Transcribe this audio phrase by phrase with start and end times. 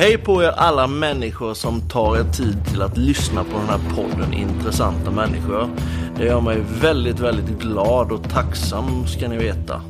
[0.00, 3.80] Hej på er alla människor som tar er tid till att lyssna på den här
[3.96, 5.68] podden Intressanta människor.
[6.16, 9.82] Det gör mig väldigt, väldigt glad och tacksam ska ni veta.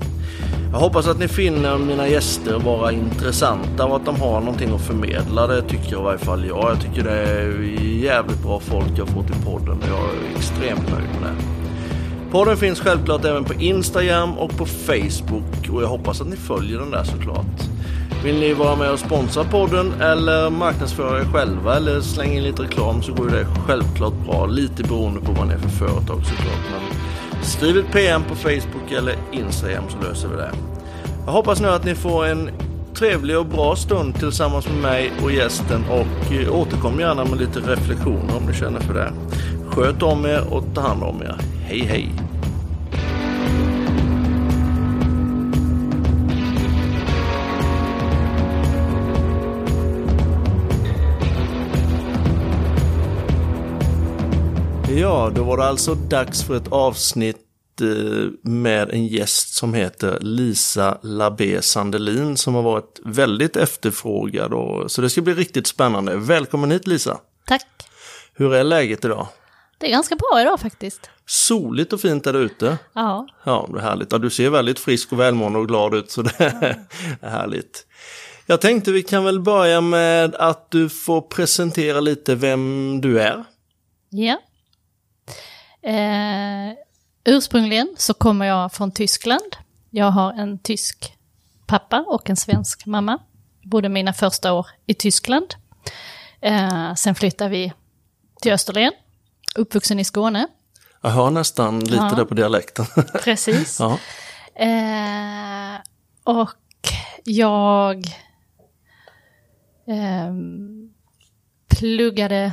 [0.72, 4.80] Jag hoppas att ni finner mina gäster vara intressanta och att de har någonting att
[4.80, 5.46] förmedla.
[5.46, 6.70] Det tycker i varje fall jag.
[6.70, 7.60] Jag tycker det är
[8.04, 9.78] jävligt bra folk jag fått i podden.
[9.88, 11.36] Jag är extremt nöjd med det.
[12.30, 16.78] Podden finns självklart även på Instagram och på Facebook och jag hoppas att ni följer
[16.78, 17.79] den där såklart.
[18.24, 22.62] Vill ni vara med och sponsra podden eller marknadsföra er själva eller slänga in lite
[22.62, 24.46] reklam så går det självklart bra.
[24.46, 26.60] Lite beroende på vad ni är för företag såklart.
[26.70, 30.50] Men skriv ett PM på Facebook eller Instagram så löser vi det.
[31.26, 32.50] Jag hoppas nu att ni får en
[32.94, 37.60] trevlig och bra stund tillsammans med mig och gästen och eh, återkom gärna med lite
[37.60, 39.12] reflektioner om ni känner för det.
[39.66, 41.36] Sköt om er och ta hand om er.
[41.64, 42.29] Hej hej!
[55.00, 60.18] Ja, då var det alltså dags för ett avsnitt eh, med en gäst som heter
[60.20, 64.52] Lisa Labé Sandelin som har varit väldigt efterfrågad.
[64.52, 66.16] Och, så det ska bli riktigt spännande.
[66.16, 67.20] Välkommen hit Lisa!
[67.46, 67.66] Tack!
[68.34, 69.26] Hur är läget idag?
[69.78, 71.10] Det är ganska bra idag faktiskt.
[71.26, 72.78] Soligt och fint där ute.
[72.92, 73.26] Ja.
[73.44, 74.12] Ja, det är härligt.
[74.12, 76.84] Ja, du ser väldigt frisk och välmående och glad ut så det är
[77.28, 77.86] härligt.
[78.46, 83.44] Jag tänkte vi kan väl börja med att du får presentera lite vem du är.
[84.10, 84.38] Ja.
[85.82, 86.72] Eh,
[87.24, 89.56] ursprungligen så kommer jag från Tyskland.
[89.90, 91.16] Jag har en tysk
[91.66, 93.18] pappa och en svensk mamma.
[93.62, 95.54] Bodde mina första år i Tyskland.
[96.40, 97.72] Eh, sen flyttade vi
[98.42, 98.92] till Österlen.
[99.54, 100.46] Uppvuxen i Skåne.
[101.02, 102.12] Jag hör nästan lite Ja.
[102.16, 102.86] där på dialekten.
[103.24, 103.80] Precis.
[103.80, 103.98] ja.
[104.54, 105.80] Eh,
[106.24, 106.50] och
[107.24, 108.04] jag
[109.86, 110.90] ehm,
[111.68, 112.52] pluggade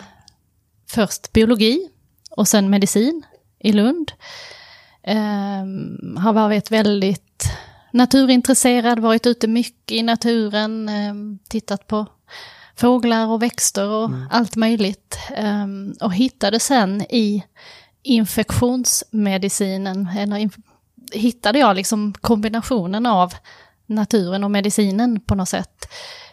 [0.90, 1.90] först biologi
[2.38, 3.26] och sen medicin
[3.60, 4.12] i Lund.
[5.04, 7.44] Ehm, har varit väldigt
[7.92, 12.06] naturintresserad, varit ute mycket i naturen, ehm, tittat på
[12.76, 15.18] fåglar och växter och allt möjligt.
[15.36, 17.44] Ehm, och hittade sen i
[18.04, 20.50] infektionsmedicinen, eller
[21.12, 23.34] hittade jag liksom kombinationen av
[23.86, 25.86] naturen och medicinen på något sätt.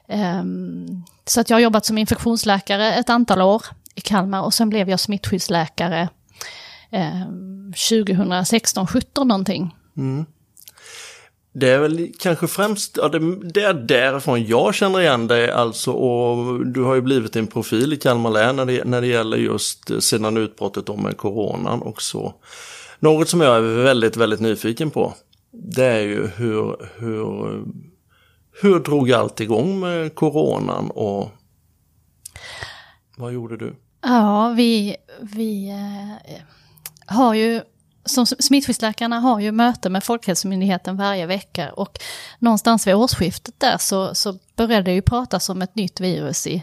[0.08, 3.62] Ehm, så att jag har jobbat som infektionsläkare ett antal år
[3.94, 6.08] i Kalmar och sen blev jag smittskyddsläkare
[6.90, 7.26] eh,
[7.74, 9.76] 2016-17 någonting.
[9.96, 10.26] Mm.
[11.52, 15.92] Det är väl kanske främst, ja, det, det är därifrån jag känner igen dig alltså
[15.92, 19.36] och du har ju blivit en profil i Kalmar län när det, när det gäller
[19.36, 22.34] just eh, sedan utbrottet om med coronan och så.
[22.98, 25.14] Något som jag är väldigt, väldigt nyfiken på,
[25.52, 27.64] det är ju hur, hur,
[28.62, 31.30] hur drog allt igång med coronan och
[33.16, 33.74] vad gjorde du?
[34.04, 36.34] Ja, vi, vi eh,
[37.06, 37.62] har ju,
[38.04, 41.98] som smittskyddsläkarna har ju möte med Folkhälsomyndigheten varje vecka och
[42.38, 46.62] någonstans vid årsskiftet där så, så började det ju pratas om ett nytt virus i,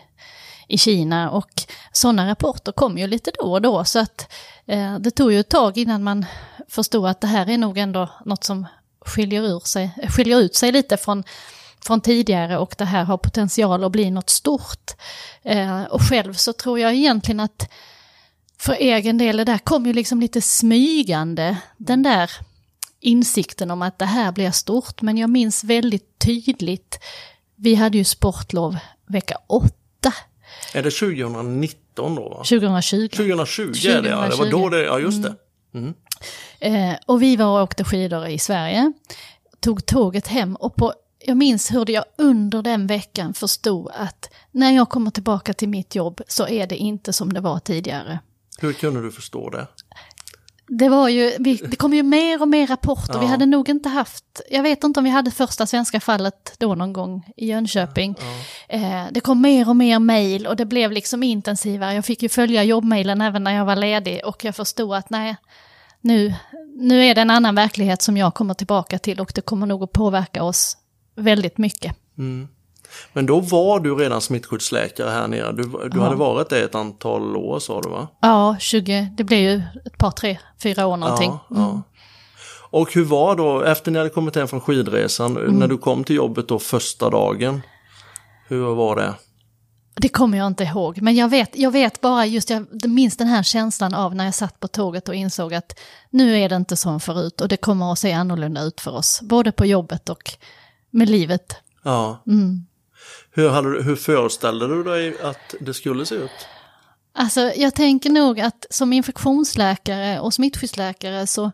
[0.68, 4.32] i Kina och sådana rapporter kom ju lite då och då så att
[4.66, 6.26] eh, det tog ju ett tag innan man
[6.70, 8.68] förstod att det här är nog ändå något som
[9.06, 11.24] skiljer, ur sig, skiljer ut sig lite från
[11.86, 14.92] från tidigare och det här har potential att bli något stort.
[15.44, 17.70] Eh, och själv så tror jag egentligen att
[18.58, 22.32] för egen del, det där kom ju liksom lite smygande, den där
[23.00, 25.02] insikten om att det här blir stort.
[25.02, 27.00] Men jag minns väldigt tydligt,
[27.56, 28.78] vi hade ju sportlov
[29.08, 30.14] vecka 8,
[30.74, 32.30] Är det 2019 då?
[32.30, 32.36] Va?
[32.36, 33.08] 2020.
[33.08, 34.28] 2020 är det, ja.
[34.28, 35.36] Det var då det, ja just det.
[36.60, 38.94] Eh, och vi var och åkte skidor i Sverige,
[39.60, 40.94] tog tåget hem och på,
[41.26, 45.96] jag minns hur jag under den veckan förstod att när jag kommer tillbaka till mitt
[45.96, 48.20] jobb så är det inte som det var tidigare.
[48.60, 49.68] Hur kunde du förstå det?
[50.68, 53.30] Det var ju, vi, det kom ju mer och mer rapporter, vi Ja.
[53.32, 56.94] hade nog inte haft, jag vet inte om vi hade första svenska fallet då någon
[56.94, 58.16] gång i Jönköping.
[58.70, 62.30] Eh, det kom mer och mer mejl och det blev liksom intensivare, jag fick ju
[62.30, 65.36] följa jobbmejlen även när jag var ledig och jag förstod att nej,
[66.02, 66.34] nu,
[66.76, 69.84] nu är det en annan verklighet som jag kommer tillbaka till och det kommer nog
[69.84, 70.78] att påverka oss
[71.16, 71.96] väldigt mycket.
[73.14, 75.52] Men då var du redan smittskyddsläkare här nere.
[75.52, 76.04] Du, du Ja.
[76.04, 78.08] hade varit det ett antal år sa du va?
[78.22, 81.32] Ja, 20, det blev ju ett par, tre, fyra år någonting.
[81.32, 81.82] Ja, ja.
[82.74, 86.16] Och hur var då, efter ni hade kommit hem från skidresan, när du kom till
[86.16, 87.62] jobbet då första dagen?
[88.48, 89.14] Hur var det?
[89.96, 93.28] Det kommer jag inte ihåg, men jag vet, jag vet bara just, jag minns den
[93.28, 95.80] här känslan av när jag satt på tåget och insåg att
[96.10, 99.20] nu är det inte som förut och det kommer att se annorlunda ut för oss,
[99.22, 100.32] både på jobbet och
[100.92, 101.56] med livet.
[101.84, 102.24] Ja.
[102.28, 102.66] Mm.
[103.32, 106.48] Hur, hade, hur föreställde du dig att det skulle se ut?
[107.14, 111.52] Alltså jag tänker nog att som infektionsläkare och smittskyddsläkare så,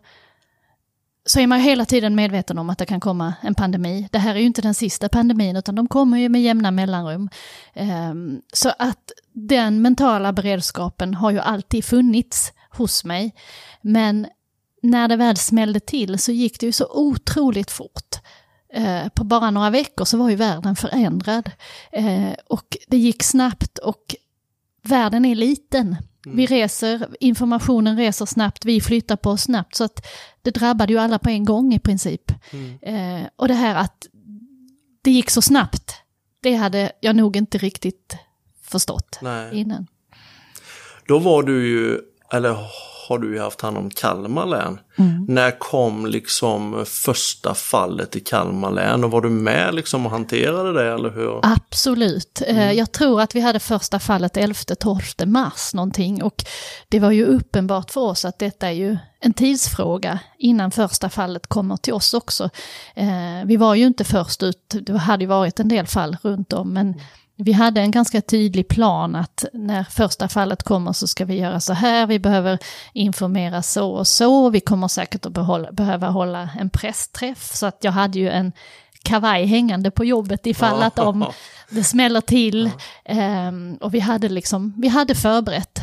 [1.26, 4.08] så är man hela tiden medveten om att det kan komma en pandemi.
[4.12, 7.28] Det här är ju inte den sista pandemin utan de kommer ju med jämna mellanrum.
[7.74, 13.34] Ehm, så att den mentala beredskapen har ju alltid funnits hos mig.
[13.82, 14.26] Men
[14.82, 18.07] när det väl smällde till så gick det ju så otroligt fort.
[18.72, 21.50] Eh, på bara några veckor så var ju världen förändrad.
[21.92, 24.14] Eh, och det gick snabbt och
[24.82, 25.96] världen är liten.
[26.26, 29.76] Vi reser, informationen reser snabbt, vi flyttar på oss snabbt.
[29.76, 30.06] Så att
[30.42, 32.30] det drabbade ju alla på en gång i princip.
[32.82, 34.06] Eh, och det här att
[35.02, 35.94] det gick så snabbt,
[36.42, 38.16] det hade jag nog inte riktigt
[38.62, 39.60] förstått Nej.
[39.60, 39.86] innan.
[41.06, 42.00] Då var du ju,
[42.32, 42.56] eller
[43.08, 44.78] har du ju haft hand om Kalmar län.
[45.28, 50.72] När kom liksom första fallet i Kalmar län och var du med liksom och hanterade
[50.72, 51.40] det eller hur?
[51.42, 52.42] Absolut.
[52.46, 56.44] Eh, Jag tror att vi hade första fallet 11-12 mars någonting och
[56.88, 61.46] det var ju uppenbart för oss att detta är ju en tidsfråga innan första fallet
[61.46, 62.50] kommer till oss också.
[62.94, 63.08] Eh,
[63.46, 66.72] Vi var ju inte först ut, det hade ju varit en del fall runt om
[66.72, 67.00] men
[67.40, 71.60] vi hade en ganska tydlig plan att när första fallet kommer så ska vi göra
[71.60, 72.58] så här, vi behöver
[72.92, 77.54] informera så och så, vi kommer säkert att behålla, behöva hålla en pressträff.
[77.54, 78.52] Så att jag hade ju en
[79.02, 81.26] kavaj hängande på jobbet ifall att om
[81.70, 82.70] det smäller till.
[83.04, 85.80] Ehm, och vi hade liksom, vi hade förberett.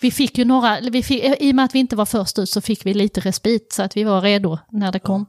[0.00, 2.50] Vi fick ju några, vi fick, i och med att vi inte var först ut
[2.50, 5.26] så fick vi lite respit så att vi var redo när det kom.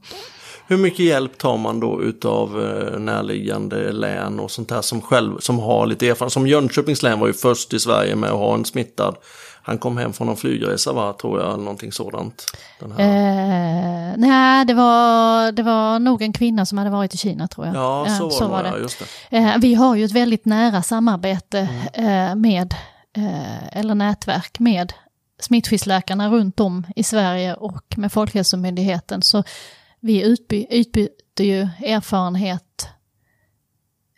[0.70, 5.38] Hur mycket hjälp tar man då utav eh, närliggande län och sånt där som själv
[5.38, 6.32] som har lite erfarenhet?
[6.32, 9.16] Som Jönköpings län var ju först i Sverige med att ha en smittad.
[9.62, 12.44] Han kom hem från en flygresa va, tror jag, eller någonting sådant.
[12.80, 12.90] Den.
[12.90, 17.66] Eh, nej, det var, det var nog en kvinna som hade varit i Kina tror
[17.66, 17.76] jag.
[17.76, 18.88] ja, Eh, så var, det,
[19.30, 19.36] det.
[19.36, 22.74] Eh, vi har ju ett väldigt nära samarbete eh, med,
[23.16, 24.92] eh, eller nätverk med
[25.40, 29.22] smittskyddsläkarna runt om i Sverige och med Folkhälsomyndigheten.
[29.22, 29.44] Så
[30.00, 32.88] vi utby, utbyter ju erfarenhet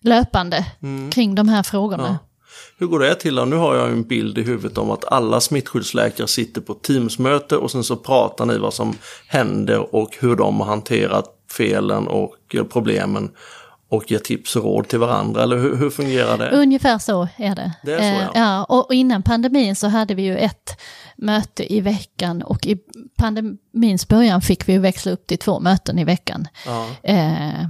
[0.02, 0.66] löpande
[1.10, 2.18] kring de här frågorna.
[2.22, 2.28] Ja.
[2.78, 3.34] Hur går det till?
[3.34, 7.70] Nu har jag en bild i huvudet om att alla smittskyddsläkare sitter på Teamsmöte och
[7.70, 8.94] sen så pratar ni vad som
[9.26, 13.30] händer och hur de har hanterat felen och eh, problemen
[13.88, 15.42] och ger tips och råd till varandra.
[15.42, 16.50] Eller hur, hur fungerar det?
[16.50, 17.72] Ungefär så är det.
[17.84, 18.30] Det är så, Eh, ja.
[18.34, 20.80] ja och, och innan pandemin så hade vi ju ett
[21.16, 22.78] möte i veckan och i
[23.18, 26.46] pandemins början fick vi växla upp till två möten i veckan.
[26.66, 26.88] Ja.
[27.02, 27.66] Eh,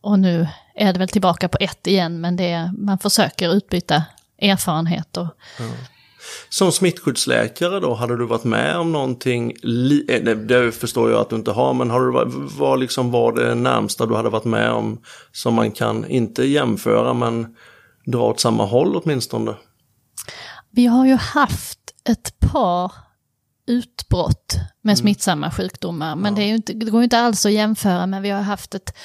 [0.00, 4.04] och nu är det väl tillbaka på ett igen, men det är, man försöker utbyta
[4.42, 5.28] erfarenheter.
[6.48, 11.20] Som smittskyddsläkare då, hade du varit med om någonting, li- eh, nej, det förstår jag
[11.20, 14.28] att du inte har, men har du, varit- vad liksom var det närmsta du hade
[14.28, 15.00] varit med om
[15.32, 17.56] som man kan, inte jämföra, men
[18.06, 19.54] dra åt samma håll åtminstone?
[20.70, 22.92] Vi har ju haft ett par
[23.66, 27.52] utbrott med smittsamma sjukdomar, men det, är ju inte, det går ju inte alls att
[27.52, 28.96] jämföra, men vi har haft ett,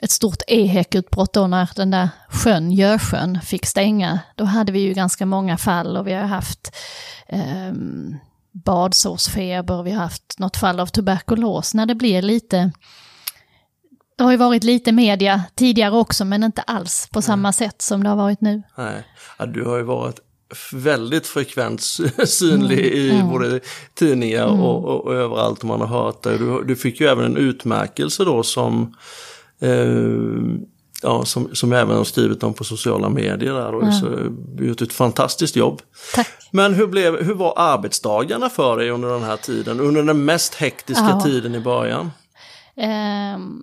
[0.00, 4.20] ett stort EHEC-utbrott då när den där sjön, Görsjön, fick stänga.
[4.34, 6.76] Då hade vi ju ganska många fall och vi har haft
[7.28, 8.16] ehm,
[8.52, 11.74] badsårsfeber, vi har haft något fall av tuberkulos.
[11.74, 12.72] När det blir lite,
[14.16, 18.02] det har ju varit lite media tidigare också, men inte alls på samma sätt som
[18.02, 18.62] det har varit nu.
[18.76, 19.06] Nej,
[19.38, 20.20] ja, du har ju varit
[20.72, 21.82] väldigt frekvent
[22.26, 23.60] synlig i både
[23.94, 26.38] tidningar och, och, och överallt man har hört dig.
[26.38, 28.94] Du, du fick ju även en utmärkelse då som
[29.60, 30.68] eh,
[31.02, 34.18] Ja, som, som även har skrivit om på sociala medier där och så,
[34.58, 35.82] gjort ett fantastiskt jobb.
[36.14, 36.28] Tack.
[36.50, 39.80] Men hur, blev, hur var arbetsdagarna för dig under den här tiden?
[39.80, 41.20] Under den mest hektiska Ja.
[41.20, 42.10] tiden i början?
[42.76, 43.62] Ehm,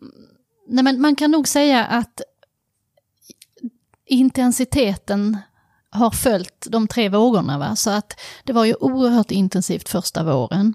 [0.68, 2.22] nej men man kan nog säga att
[4.06, 5.38] intensiteten
[5.92, 7.58] har följt de tre vågorna.
[7.58, 7.76] Va?
[7.76, 10.74] Så att det var ju oerhört intensivt första våren.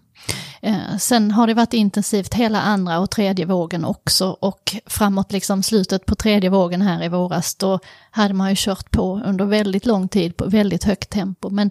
[0.60, 4.28] Eh, sen har det varit intensivt hela andra och tredje vågen också.
[4.40, 7.78] Och framåt liksom slutet på tredje vågen här i våras, då
[8.10, 11.50] hade man ju kört på under väldigt lång tid på väldigt högt tempo.
[11.50, 11.70] Men,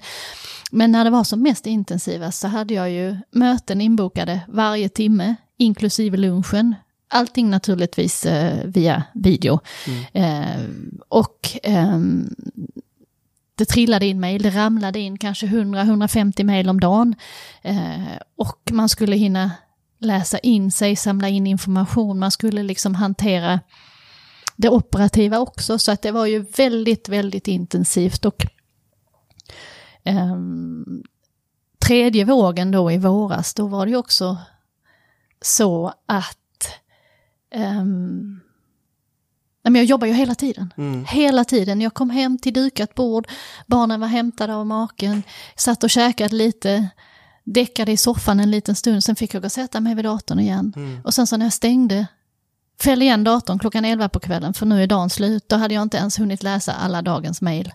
[0.72, 5.36] men när det var som mest intensivast så hade jag ju möten inbokade varje timme,
[5.58, 6.75] inklusive lunchen.
[7.10, 9.60] Allting naturligtvis eh, via video.
[10.14, 10.62] Eh,
[11.10, 12.36] och ehm,
[13.55, 17.15] det trillade in mejl, det ramlade in kanske 100-150 mejl om dagen.
[17.62, 19.51] Eh, och man skulle hinna
[20.00, 23.59] läsa in sig, samla in information, man skulle liksom hantera
[24.55, 25.79] det operativa också.
[25.79, 28.25] Så att det var ju väldigt, väldigt intensivt.
[28.25, 28.45] Och
[30.03, 31.03] ehm,
[31.79, 34.38] tredje vågen då i våras, då var det ju också
[35.41, 36.67] så att
[37.51, 38.39] ehm,
[39.65, 40.74] Nej, men jag jobbar ju hela tiden.
[40.77, 41.05] Mm.
[41.05, 41.81] Hela tiden.
[41.81, 43.27] Jag kom hem till dukat bord,
[43.67, 45.24] barnen var hämtade av maken,
[45.55, 46.89] satt och käkade lite,
[47.43, 50.39] däckade i soffan en liten stund, sen fick jag gå och sätta mig vid datorn
[50.39, 50.74] igen.
[50.75, 51.01] Mm.
[51.03, 52.07] Och sen så när jag stängde,
[52.81, 55.81] fäll igen datorn klockan 11 på kvällen, för nu är dagen slut, då hade jag
[55.81, 57.74] inte ens hunnit läsa alla dagens mejl.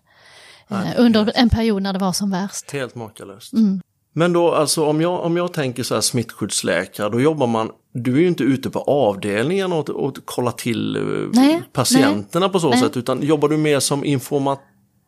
[0.70, 2.70] Eh, under en period när det var som värst.
[2.70, 3.52] Helt makalöst.
[3.52, 3.80] Mm.
[4.12, 8.16] Men då alltså om jag, om jag tänker så här smittskyddsläkare, då jobbar man, du
[8.16, 11.02] är ju inte ute på avdelningen och, och kollar till eh,
[11.32, 12.80] nej, patienterna nej, på så nej.
[12.80, 14.60] sätt, utan jobbar du mer som informat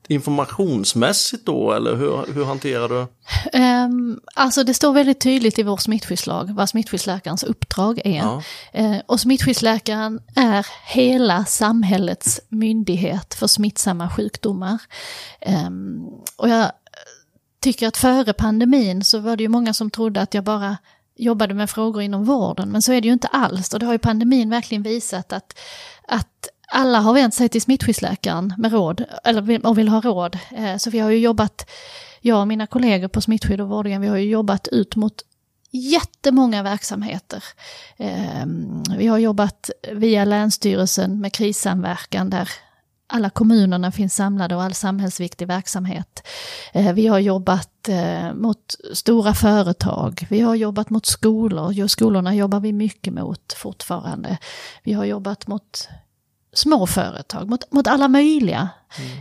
[0.09, 3.07] informationsmässigt då eller hur, hur hanterar du?
[3.59, 8.17] Um, alltså det står väldigt tydligt i vår smittskyddslag vad smittskyddsläkarens uppdrag är.
[8.17, 8.43] Ja.
[8.79, 14.83] Uh, och smittskyddsläkaren är hela samhällets myndighet för smittsamma sjukdomar.
[15.67, 16.07] Um,
[16.37, 16.73] och jag
[17.63, 20.77] tycker att före pandemin så var det ju många som trodde att jag bara
[21.17, 23.75] jobbade med frågor inom vården, men så är det ju inte alls.
[23.75, 25.59] Och det har ju pandemin verkligen visat att,
[26.09, 30.39] att alla har vänt sig till smittskyddsläkaren med råd, eller, och vill ha råd.
[30.51, 31.71] Eh, så vi har ju jobbat,
[32.21, 35.15] jag och mina kollegor på smittskydd och vårdgen, vi har ju jobbat ut mot
[35.71, 37.45] jättemånga verksamheter.
[37.97, 38.47] Eh,
[38.99, 42.49] vi har jobbat via Länsstyrelsen med krissamverkan där
[43.13, 46.27] alla kommunerna finns samlade och all samhällsviktig verksamhet.
[46.73, 47.69] Eh, vi har jobbat
[48.35, 54.39] mot stora företag, vi har jobbat mot skolor, skolorna jobbar vi mycket mot fortfarande.
[54.83, 55.89] Vi har jobbat mot
[56.53, 58.69] små företag, mot, mot alla möjliga.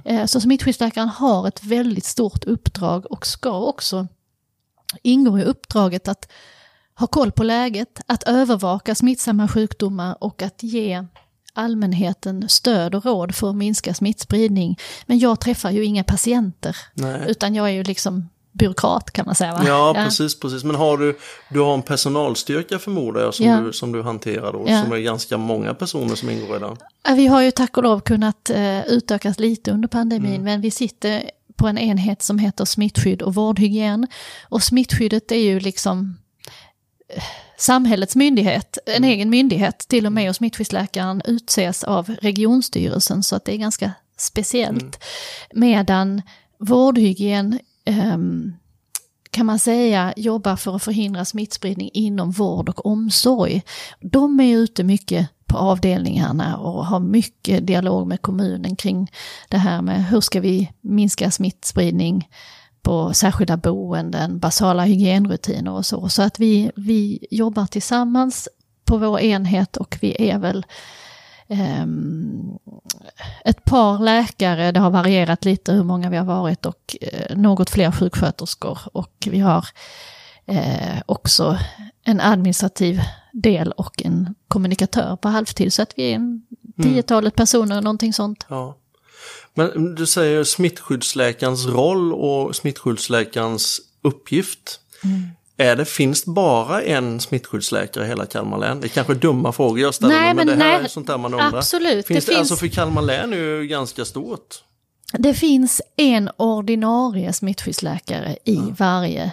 [0.05, 0.27] Mm.
[0.27, 4.07] Så smittskyddsläkaren har ett väldigt stort uppdrag och ska också
[5.03, 6.31] ingå i uppdraget att
[6.95, 11.05] ha koll på läget, att övervaka smittsamma sjukdomar och att ge
[11.53, 14.77] allmänheten stöd och råd för att minska smittspridning.
[15.05, 17.21] Men jag träffar ju inga patienter, Nej.
[17.27, 19.53] utan jag är ju liksom byråkrat kan man säga.
[19.53, 19.63] Va?
[19.65, 20.63] Ja, ja, precis, precis.
[20.63, 21.17] Men har du,
[21.49, 23.59] du har en personalstyrka förmodar jag som, ja.
[23.59, 24.83] du, som du hanterar då, ja.
[24.83, 26.77] som är ganska många personer som ingår i den.
[27.15, 30.43] Vi har ju tack och lov kunnat uh, utökas lite under pandemin, mm.
[30.43, 34.07] men vi sitter på en enhet som heter smittskydd och vårdhygien.
[34.49, 36.17] Och smittskyddet är ju liksom
[37.17, 37.23] uh,
[37.61, 39.09] samhällets myndighet, en mm.
[39.09, 43.91] egen myndighet till och med, och smittskyddsläkaren utses av regionstyrelsen, så att det är ganska
[44.17, 44.81] speciellt.
[44.81, 45.69] Mm.
[45.69, 46.21] Medan
[46.59, 47.59] vårdhygien
[48.13, 48.53] um,
[49.31, 53.61] kan man säga, jobbar för att förhindra smittspridning inom vård och omsorg.
[53.99, 59.11] De är ute mycket på avdelningarna och har mycket dialog med kommunen kring
[59.49, 62.27] det här med hur ska vi minska smittspridning
[62.81, 66.09] på särskilda boenden, basala hygienrutiner och så.
[66.09, 68.49] Så att vi, vi jobbar tillsammans
[68.85, 70.65] på vår enhet och vi är väl
[71.47, 72.59] um,
[73.45, 77.69] ett par läkare, det har varierat lite hur många vi har varit och uh, något
[77.69, 79.67] fler sjuksköterskor och vi har
[80.51, 81.57] uh, också
[82.03, 86.21] en administrativ del och en kommunikatör på halvtid så att vi är en
[86.77, 86.93] mm.
[86.93, 88.45] tiotalet personer, någonting sånt.
[88.49, 88.77] Ja.
[89.53, 94.79] Men du säger smittskyddsläkarens roll och smittskyddsläkarens uppgift.
[95.03, 95.21] Mm.
[95.57, 98.81] Är det, finns det bara en smittskyddsläkare i hela Kalmar län?
[98.81, 101.07] Det är kanske dumma frågor jag ställer, nej, men, men det här nej, är sånt
[101.07, 101.57] där man undrar.
[101.57, 102.07] Absolut.
[102.07, 102.51] Finns det, det finns...
[102.51, 104.63] Alltså för Kalmar län är ju ganska stort.
[105.13, 108.73] Det finns en ordinarie smittskyddsläkare i mm.
[108.73, 109.31] varje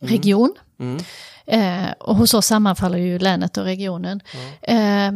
[0.00, 0.54] region.
[0.80, 1.02] Mm.
[1.46, 4.20] Eh, och hos oss sammanfaller ju länet och regionen.
[4.62, 5.12] Eh,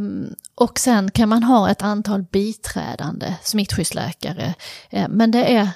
[0.55, 4.55] och sen kan man ha ett antal biträdande smittskyddsläkare.
[4.91, 5.69] Eh, men det är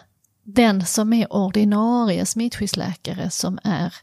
[0.45, 3.95] den som är ordinarie smittskyddsläkare som är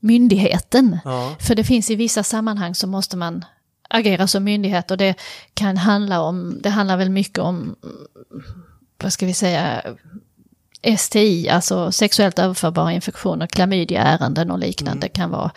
[0.00, 0.98] myndigheten.
[1.04, 1.36] Ja.
[1.40, 3.44] För det finns i vissa sammanhang så måste man
[3.90, 5.14] agera som myndighet och det
[5.54, 7.76] kan handla om, det handlar väl mycket om,
[9.02, 9.82] vad ska vi säga,
[10.98, 15.14] STI, alltså sexuellt överförbara infektioner, klamydiaärenden och liknande mm.
[15.14, 15.50] kan vara,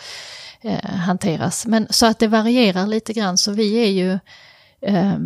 [0.62, 1.66] eh, hanteras.
[1.66, 4.20] Men så att det varierar lite grann, så vi är ju
[4.82, 5.18] eh,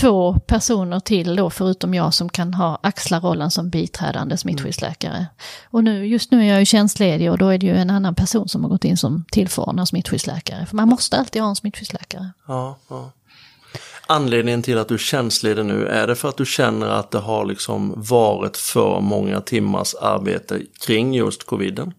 [0.00, 5.16] två personer till då, förutom jag, som kan ha axla rollen som biträdande smittskyddsläkare.
[5.16, 5.26] Mm.
[5.64, 8.14] Och nu, just nu är jag ju tjänstledig och då är det ju en annan
[8.14, 10.66] person som har gått in som tillförordnad smittskyddsläkare.
[10.66, 12.30] För man måste alltid ha en smittskyddsläkare.
[12.46, 13.12] Ja, ja.
[14.10, 17.18] Anledningen till att du är tjänstledig nu, är det för att du känner att det
[17.18, 21.94] har liksom varit för många timmars arbete kring just coviden?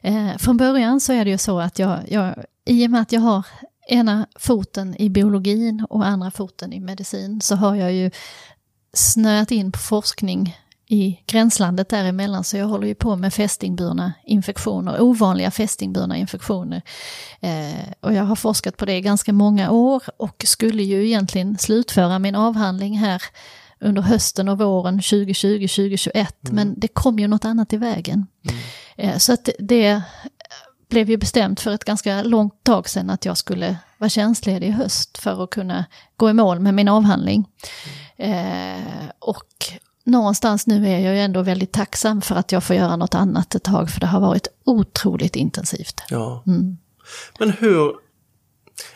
[0.00, 2.34] Eh, från början så är det ju så att jag, jag,
[2.66, 3.46] i och med att jag har
[3.88, 8.10] ena foten i biologin och andra foten i medicin så har jag ju
[8.94, 10.56] snöat in på forskning
[10.92, 16.82] i gränslandet däremellan så jag håller ju på med fästingburna infektioner, ovanliga fästingburna infektioner.
[17.40, 21.58] Eh, och jag har forskat på det i ganska många år och skulle ju egentligen
[21.58, 23.22] slutföra min avhandling här
[23.80, 26.26] under hösten och våren 2020-2021 mm.
[26.42, 28.26] men det kom ju något annat i vägen.
[28.48, 28.60] Mm.
[28.96, 30.02] Eh, så att det
[30.88, 34.70] blev ju bestämt för ett ganska långt tag sedan att jag skulle vara tjänstledig i
[34.70, 35.84] höst för att kunna
[36.16, 37.48] gå i mål med min avhandling.
[38.16, 39.46] Eh, och
[40.04, 43.54] någonstans nu är jag ju ändå väldigt tacksam för att jag får göra något annat
[43.54, 46.02] ett tag, för det har varit otroligt intensivt.
[46.08, 46.42] Ja.
[46.46, 46.76] Mm.
[47.38, 47.92] Men hur,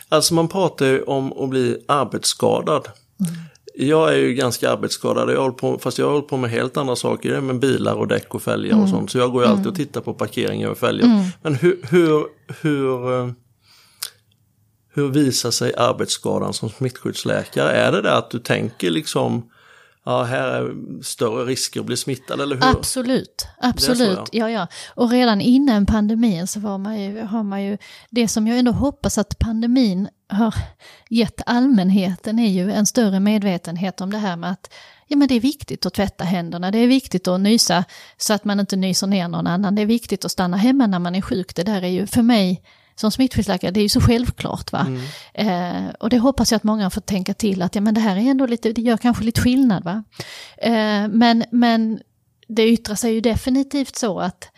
[0.08, 2.88] alltså man pratar ju om att bli arbetsskadad.
[3.20, 3.34] Mm.
[3.78, 6.96] Jag är ju ganska arbetsskadad, jag på, fast jag har hållit på med helt andra
[6.96, 8.82] saker, med bilar och däck och fälgar mm.
[8.82, 9.10] och sånt.
[9.10, 9.70] Så jag går ju alltid mm.
[9.70, 11.06] och tittar på parkeringar och fälgar.
[11.06, 11.24] Mm.
[11.42, 12.26] Men hur, hur,
[12.60, 13.34] hur,
[14.94, 17.72] hur visar sig arbetsskadan som smittskyddsläkare?
[17.72, 19.50] Är det det att du tänker liksom
[20.06, 22.64] ja, här är större risker att bli smittad, eller hur?
[22.64, 23.98] Absolut, absolut.
[23.98, 24.50] Så, ja.
[24.50, 24.66] ja, ja.
[24.94, 27.78] Och redan innan pandemin så var man ju, har man ju,
[28.10, 30.54] det som jag ändå hoppas att pandemin har
[31.10, 34.72] gett allmänheten är ju en större medvetenhet om det här med att
[35.06, 37.84] ja, men det är viktigt att tvätta händerna, det är viktigt att nysa
[38.16, 40.98] så att man inte nyser ner någon annan, det är viktigt att stanna hemma när
[40.98, 41.54] man är sjuk.
[41.54, 42.62] Det där är ju för mig
[42.96, 44.72] som smittskyddsläkare, det är ju så självklart.
[44.72, 44.86] va.
[44.86, 45.00] Mm.
[45.34, 48.16] Eh, och det hoppas jag att många får tänka till att ja, men det här
[48.16, 49.84] är ändå lite, det gör kanske lite skillnad.
[49.84, 50.04] va.
[50.58, 52.00] Eh, men, men
[52.48, 54.48] det yttrar sig ju definitivt så att,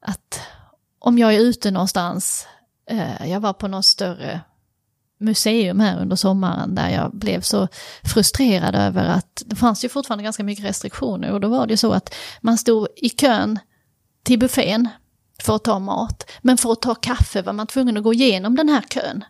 [0.00, 0.40] att
[0.98, 2.46] om jag är ute någonstans,
[2.90, 4.40] eh, jag var på något större
[5.18, 7.68] museum här under sommaren där jag blev så
[8.02, 11.76] frustrerad över att det fanns ju fortfarande ganska mycket restriktioner och då var det ju
[11.76, 13.58] så att man stod i kön
[14.22, 14.88] till buffén
[15.46, 16.30] för att ta mat.
[16.42, 19.24] Men för att ta kaffe var man tvungen att gå igenom den här kön.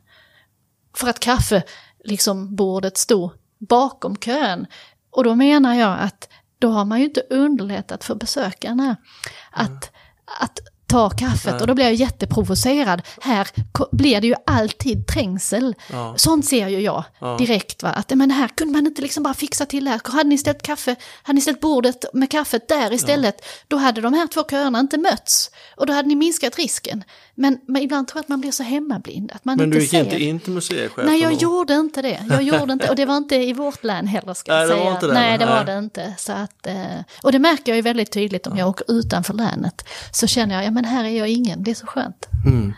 [0.97, 1.63] För att kaffe,
[2.05, 4.67] liksom bordet stod bakom kön.
[5.11, 8.97] Och då menar jag att då har man ju inte underlättat för besökarna
[9.51, 9.81] att, mm.
[10.41, 11.61] att ta kaffet Nej.
[11.61, 13.03] och då blir jag jätteprovocerad.
[13.21, 13.49] Här
[13.93, 15.75] blir det ju alltid trängsel.
[15.93, 16.15] Ja.
[16.17, 17.37] Sånt ser ju jag ja.
[17.37, 17.83] direkt.
[17.83, 17.89] Va?
[17.89, 20.01] Att men här kunde man inte liksom bara fixa till det här.
[20.05, 23.47] Hade ni ställt, kaffe, hade ni ställt bordet med kaffet där istället, ja.
[23.69, 25.51] då hade de här två köerna inte mötts.
[25.77, 27.05] Och då hade ni minskat risken.
[27.35, 29.33] Men, men ibland tror jag att man blir så hemmablind.
[29.35, 30.05] Att man men inte du gick ser.
[30.05, 31.07] inte in till museichefen?
[31.07, 31.43] Nej, jag och...
[31.43, 32.21] gjorde inte det.
[32.31, 34.79] Jag gjorde inte, och det var inte i vårt län heller ska jag Nej, säga.
[34.79, 36.15] Det var inte det, Nej, det var det inte.
[36.19, 36.75] Så att, eh,
[37.23, 39.89] och det märker jag ju väldigt tydligt om jag åker utanför länet.
[40.13, 42.29] Så känner jag, ja men här är jag ingen, det är så skönt.
[42.47, 42.73] Mm.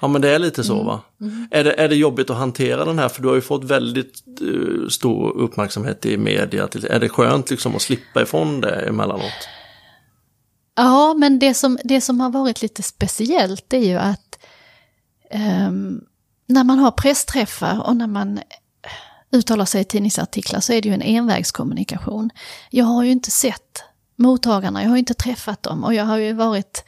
[0.00, 1.00] Ja men det är lite så va.
[1.20, 1.48] Mm.
[1.50, 3.08] Är, det, är det jobbigt att hantera den här?
[3.08, 6.68] För du har ju fått väldigt uh, stor uppmärksamhet i media.
[6.90, 9.48] Är det skönt liksom att slippa ifrån det emellanåt?
[10.74, 14.38] Ja, men det som, det som har varit lite speciellt är ju att
[15.66, 16.04] um,
[16.46, 18.40] när man har pressträffar och när man
[19.32, 22.30] uttalar sig i tidningsartiklar så är det ju en envägskommunikation.
[22.70, 23.84] Jag har ju inte sett
[24.16, 26.84] mottagarna, jag har inte träffat dem och jag har ju varit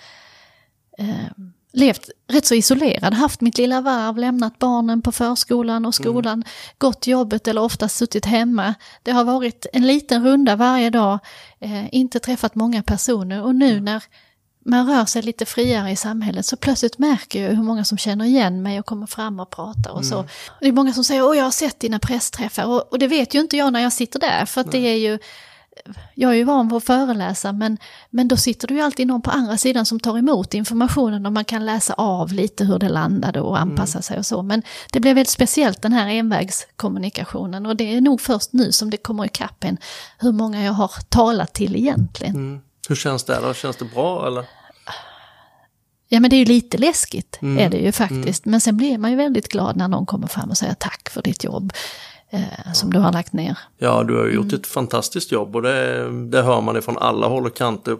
[0.98, 6.34] eh, levt rätt så isolerad, haft mitt lilla varv, lämnat barnen på förskolan och skolan,
[6.34, 6.44] mm.
[6.78, 8.74] gått jobbet eller oftast suttit hemma.
[9.02, 11.18] Det har varit en liten runda varje dag,
[11.60, 13.84] eh, inte träffat många personer och nu mm.
[13.84, 14.02] när
[14.64, 18.24] man rör sig lite friare i samhället så plötsligt märker jag hur många som känner
[18.24, 20.14] igen mig och kommer fram och pratar och så.
[20.14, 20.28] Mm.
[20.60, 23.34] Det är många som säger åh jag har sett dina pressträffar och, och, det vet
[23.34, 25.18] ju inte jag när jag sitter där för att det är ju
[26.14, 27.78] jag är ju van vid att föreläsa men,
[28.10, 31.32] men då sitter det ju alltid någon på andra sidan som tar emot informationen och
[31.32, 34.02] man kan läsa av lite hur det landade och anpassa mm.
[34.02, 34.42] sig och så.
[34.42, 38.90] Men det blev väldigt speciellt den här envägskommunikationen och det är nog först nu som
[38.90, 39.78] det kommer ikapp en
[40.18, 42.34] hur många jag har talat till egentligen.
[42.34, 42.60] Mm.
[42.88, 43.54] Hur känns det då?
[43.54, 44.44] Känns det bra eller?
[46.08, 47.64] Ja men det är ju lite läskigt, mm.
[47.64, 48.46] är det ju faktiskt.
[48.46, 48.50] Mm.
[48.50, 51.22] Men sen blir man ju väldigt glad när någon kommer fram och säger tack för
[51.22, 51.72] ditt jobb
[52.34, 53.58] eh, som du har lagt ner.
[53.78, 54.54] Ja, du har gjort mm.
[54.54, 57.96] ett fantastiskt jobb och det, det hör man ifrån alla håll och kanter.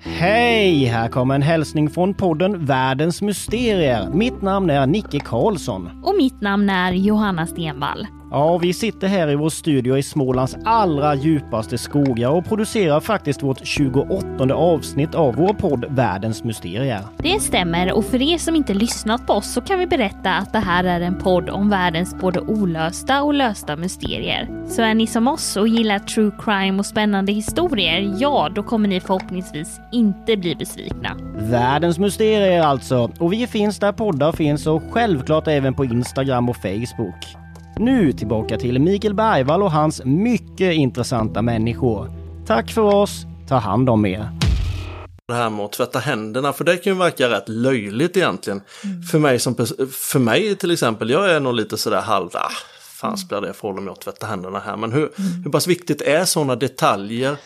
[0.00, 0.84] Hej!
[0.84, 4.10] Här kommer en hälsning från podden Världens Mysterier.
[4.14, 6.02] Mitt namn är Nicke Karlsson.
[6.04, 8.06] Och mitt namn är Johanna Stenvall.
[8.30, 13.42] Ja, vi sitter här i vår studio i Smålands allra djupaste skogar och producerar faktiskt
[13.42, 17.00] vårt 28 avsnitt av vår podd Världens Mysterier.
[17.18, 20.52] Det stämmer och för er som inte lyssnat på oss så kan vi berätta att
[20.52, 24.48] det här är en podd om världens både olösta och lösta mysterier.
[24.68, 28.88] Så är ni som oss och gillar true crime och spännande historier, ja då kommer
[28.88, 31.16] ni förhoppningsvis inte bli besvikna.
[31.34, 36.56] Världens Mysterier alltså, och vi finns där poddar finns och självklart även på Instagram och
[36.56, 37.45] Facebook.
[37.78, 42.10] Nu tillbaka till Mikael Bergvall och hans mycket intressanta människor.
[42.46, 44.28] Tack för oss, ta hand om er.
[45.28, 48.60] Det här med att tvätta händerna, för det kan ju verka rätt löjligt egentligen.
[48.84, 49.02] Mm.
[49.02, 49.54] För, mig som,
[49.92, 53.68] för mig till exempel, jag är nog lite sådär halv, ah, fan spelar det för
[53.68, 54.76] roll om jag tvättar händerna här.
[54.76, 55.42] Men hur, mm.
[55.44, 57.36] hur pass viktigt är sådana detaljer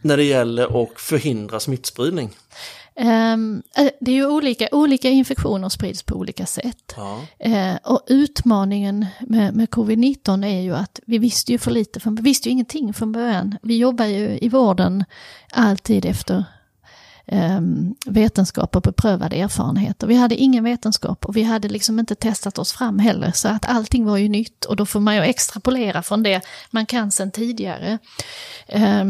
[0.00, 2.30] när det gäller att förhindra smittspridning?
[2.96, 3.62] Um,
[4.00, 6.94] det är ju olika, olika infektioner sprids på olika sätt.
[6.96, 7.20] Ja.
[7.46, 12.10] Uh, och utmaningen med, med covid-19 är ju att vi visste ju för lite, för,
[12.10, 13.56] vi visste ju ingenting från början.
[13.62, 15.04] Vi jobbar ju i vården
[15.52, 16.44] alltid efter
[17.26, 17.60] eh,
[18.06, 20.02] vetenskap och beprövad erfarenhet.
[20.02, 23.32] Och vi hade ingen vetenskap och vi hade liksom inte testat oss fram heller.
[23.34, 26.86] Så att allting var ju nytt och då får man ju extrapolera från det man
[26.86, 27.98] kan sedan tidigare.
[28.66, 29.04] Eh,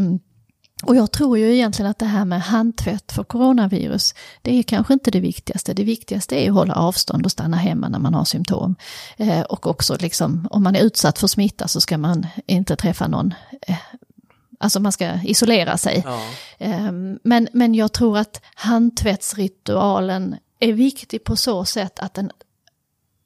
[0.83, 4.93] och jag tror ju egentligen att det här med handtvätt för coronavirus, det är kanske
[4.93, 5.75] inte det viktigaste.
[5.75, 8.77] Det viktigaste är att hålla avstånd och stanna hemma när man har symptom.
[9.17, 13.09] Eh, och också liksom, om man är utsatt för smitta så ska man inte träffa
[13.09, 13.35] någon
[13.67, 13.77] eh,
[14.59, 16.05] Alltså man ska isolera sig.
[16.07, 16.21] Ja.
[16.89, 22.31] Um, men, men jag tror att handtvättsritualen är viktig på så sätt att den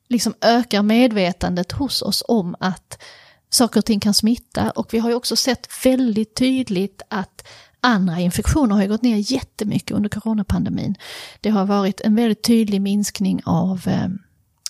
[0.09, 3.03] liksom ökar medvetandet hos oss om att
[3.51, 4.71] saker och ting kan smitta.
[4.71, 7.47] Och vi har ju också sett väldigt tydligt att
[7.81, 10.95] andra infektioner har gått ner jättemycket under coronapandemin.
[11.41, 14.09] Det har varit en väldigt tydlig minskning av eh,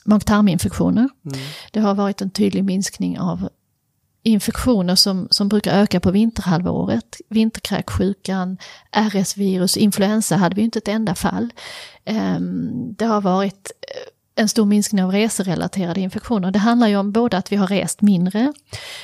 [0.04, 1.08] mag-tarminfektioner.
[1.24, 1.38] Mm.
[1.72, 3.48] Det har varit en tydlig minskning av
[4.22, 7.20] infektioner som, som brukar öka på vinterhalvåret.
[7.28, 8.58] Vinterkräksjukan,
[8.92, 11.52] RS-virus, influensa hade vi inte ett enda fall.
[12.06, 16.50] Um, det har varit eh, en stor minskning av reserelaterade infektioner.
[16.50, 18.52] Det handlar ju om både att vi har rest mindre,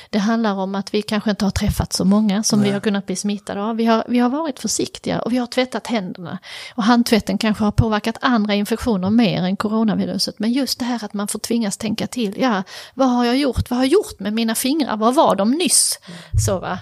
[0.09, 2.69] det handlar om att vi kanske inte har träffat så många som Nej.
[2.69, 3.75] vi har kunnat bli smittade av.
[3.75, 6.39] Vi har, vi har varit försiktiga och vi har tvättat händerna.
[6.75, 10.39] Och handtvätten kanske har påverkat andra infektioner mer än coronaviruset.
[10.39, 13.69] Men just det här att man får tvingas tänka till, ja, vad har jag gjort?
[13.69, 14.97] Vad har jag gjort med mina fingrar?
[14.97, 15.99] Vad var de nyss?
[16.45, 16.79] Så va.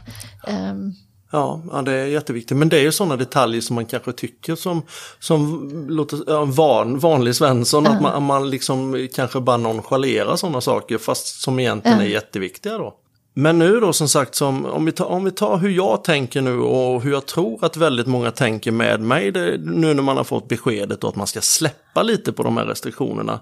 [0.48, 0.96] Um,
[1.32, 2.58] Ja, ja, det är jätteviktigt.
[2.58, 4.82] Men det är ju sådana detaljer som man kanske tycker som,
[5.20, 7.98] som låter, van, vanlig Svensson, mm.
[7.98, 12.08] att man, man liksom kanske bara nonchalerar sådana saker fast som egentligen mm.
[12.08, 12.94] är jätteviktiga då.
[13.34, 16.42] Men nu då som sagt, som, om, vi tar, om vi tar hur jag tänker
[16.42, 20.18] nu och hur jag tror att väldigt många tänker med mig, det, nu när man
[20.18, 23.40] har fått beskedet att man ska släppa lite på de här restriktionerna.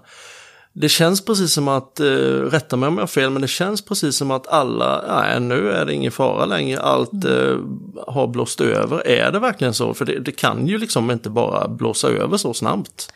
[0.72, 2.04] Det känns precis som att, eh,
[2.50, 5.70] rätta mig om jag har fel, men det känns precis som att alla, nej nu
[5.70, 7.36] är det ingen fara längre, allt mm.
[7.36, 9.06] eh, har blåst över.
[9.06, 9.94] Är det verkligen så?
[9.94, 13.12] För det, det, kan ju liksom inte bara blåsa över så snabbt.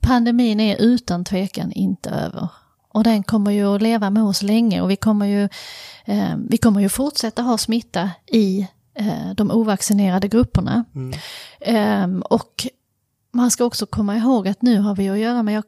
[0.00, 2.48] Pandemin är utan tvekan inte över.
[2.88, 5.48] Och den kommer ju att leva med oss länge och vi kommer ju,
[6.04, 10.84] eh, vi kommer ju fortsätta ha smitta i eh, de ovaccinerade grupperna.
[10.94, 11.18] Mm.
[11.60, 12.66] Eh, och
[13.32, 15.64] man ska också komma ihåg att nu har vi att göra med, jag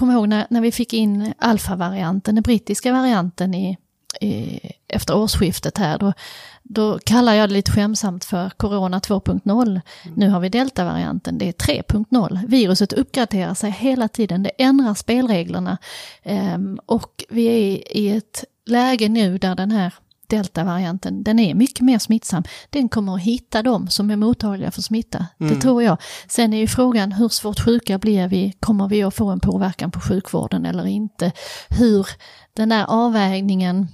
[0.00, 3.76] kommer ihåg när, när vi fick in alfa-varianten, den brittiska varianten i,
[4.20, 6.12] i, efter årsskiftet här, då,
[6.62, 9.62] då kallar jag det lite skämsamt för Corona 2.0.
[9.68, 9.80] Mm.
[10.16, 12.46] Nu har vi delta-varianten, det är 3.0.
[12.46, 15.78] Viruset uppgraderar sig hela tiden, det ändrar spelreglerna.
[16.24, 19.94] Um, och vi är i ett läge nu där den här
[20.30, 22.44] deltavarianten, den är mycket mer smittsam.
[22.70, 25.26] Den kommer att hitta dem som är mottagliga för smitta.
[25.40, 25.54] Mm.
[25.54, 25.96] Det tror jag.
[26.28, 28.52] Sen är ju frågan hur svårt sjuka blir vi?
[28.60, 31.32] Kommer vi att få en påverkan på sjukvården eller inte?
[31.68, 32.06] Hur
[32.52, 33.88] den där avvägningen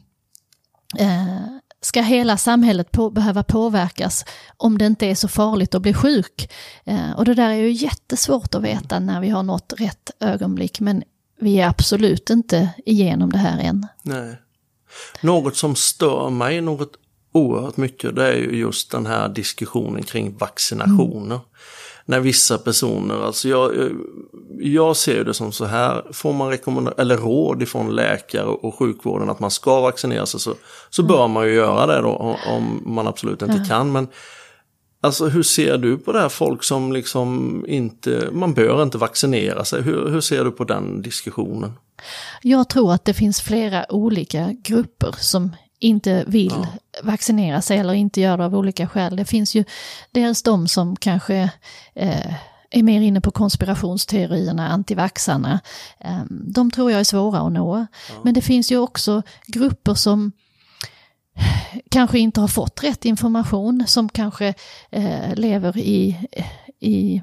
[0.99, 4.25] eh, Ska hela samhället på, behöva påverkas
[4.57, 6.53] om det inte är så farligt att bli sjuk?
[6.85, 10.81] Eh, och det där är ju jättesvårt att veta när vi har nått rätt ögonblick,
[10.81, 11.03] men
[11.41, 13.87] vi är absolut inte igenom det här än.
[14.03, 14.39] Nej.
[15.21, 16.93] Något som stör mig något
[17.33, 21.35] oerhört mycket det är ju just den här diskussionen kring vaccinationer.
[21.35, 21.47] Mm.
[22.09, 23.91] När vissa personer, alltså jag,
[24.59, 29.41] jag ser det som så här, får man eller råd ifrån läkare och sjukvården att
[29.41, 30.55] man ska vaccinera sig så,
[30.91, 31.09] så mm.
[31.09, 33.69] bör man ju göra det då om man absolut inte mm.
[33.69, 33.93] kan.
[33.93, 34.09] Men
[35.01, 39.65] Alltså hur ser du på det här folk som liksom inte, man bör inte vaccinera
[39.65, 39.83] sig.
[39.83, 41.73] Hur, hur ser du på den diskussionen?
[42.43, 46.67] Jag tror att det finns flera olika grupper som inte vill ja.
[47.03, 49.17] vaccinera sig eller inte gör det av olika skäl.
[49.17, 49.65] Det finns ju
[50.13, 51.51] dels de som kanske
[51.95, 52.35] eh,
[52.71, 55.61] är mer inne på konspirationsteorierna, antivaxarna.
[56.01, 57.87] Eh, de tror jag är svåra att nå.
[58.09, 58.15] Ja.
[58.23, 60.33] Men det finns ju också grupper som
[61.91, 64.55] kanske inte har fått rätt information, som kanske
[64.91, 66.29] eh, lever i,
[66.81, 67.23] i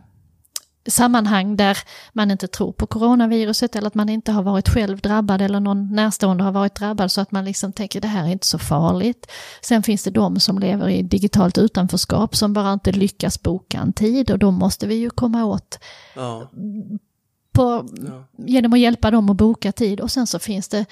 [0.87, 1.77] sammanhang där
[2.13, 5.95] man inte tror på coronaviruset eller att man inte har varit själv drabbad eller någon
[5.95, 9.31] närstående har varit drabbad så att man liksom tänker det här är inte så farligt.
[9.61, 13.93] Sen finns det de som lever i digitalt utanförskap som bara inte lyckas boka en
[13.93, 15.79] tid och då måste vi ju komma åt
[16.15, 16.49] ja.
[17.51, 18.27] På, ja.
[18.37, 20.85] genom att hjälpa dem att boka tid och sen så finns det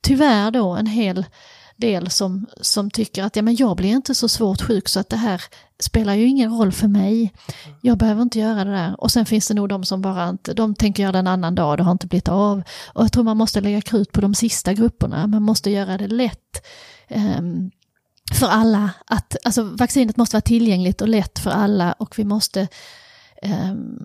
[0.00, 1.24] tyvärr då en hel
[1.76, 5.08] del som, som tycker att ja, men jag blir inte så svårt sjuk så att
[5.08, 5.42] det här
[5.78, 7.32] spelar ju ingen roll för mig.
[7.80, 9.00] Jag behöver inte göra det där.
[9.00, 11.54] Och sen finns det nog de som bara inte, de tänker göra det en annan
[11.54, 12.62] dag, det har inte blivit av.
[12.86, 16.08] Och jag tror man måste lägga krut på de sista grupperna, man måste göra det
[16.08, 16.66] lätt.
[17.10, 17.70] Um,
[18.32, 22.68] för alla att, alltså vaccinet måste vara tillgängligt och lätt för alla och vi måste
[23.42, 24.04] um,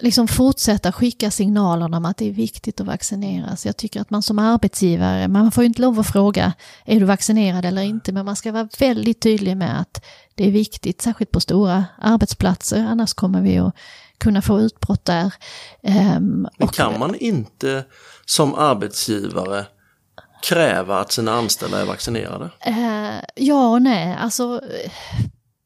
[0.00, 3.66] liksom fortsätta skicka signalerna om att det är viktigt att vaccineras.
[3.66, 6.52] Jag tycker att man som arbetsgivare, man får ju inte lov att fråga
[6.84, 10.50] är du vaccinerad eller inte, men man ska vara väldigt tydlig med att det är
[10.50, 13.74] viktigt, särskilt på stora arbetsplatser, annars kommer vi att
[14.18, 15.34] kunna få utbrott där.
[15.82, 17.84] Um, Men kan man inte
[18.26, 19.66] som arbetsgivare
[20.42, 22.44] kräva att sina anställda är vaccinerade?
[22.44, 24.60] Uh, ja och nej, alltså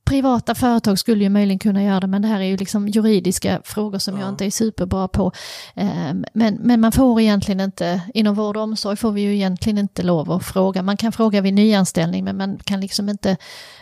[0.05, 3.61] privata företag skulle ju möjligen kunna göra det, men det här är ju liksom juridiska
[3.65, 4.21] frågor som ja.
[4.21, 5.33] jag inte är superbra på.
[5.75, 9.79] Ehm, men, men man får egentligen inte, inom vård och omsorg får vi ju egentligen
[9.79, 10.83] inte lov att fråga.
[10.83, 13.37] Man kan fråga vid nyanställning, men man kan liksom inte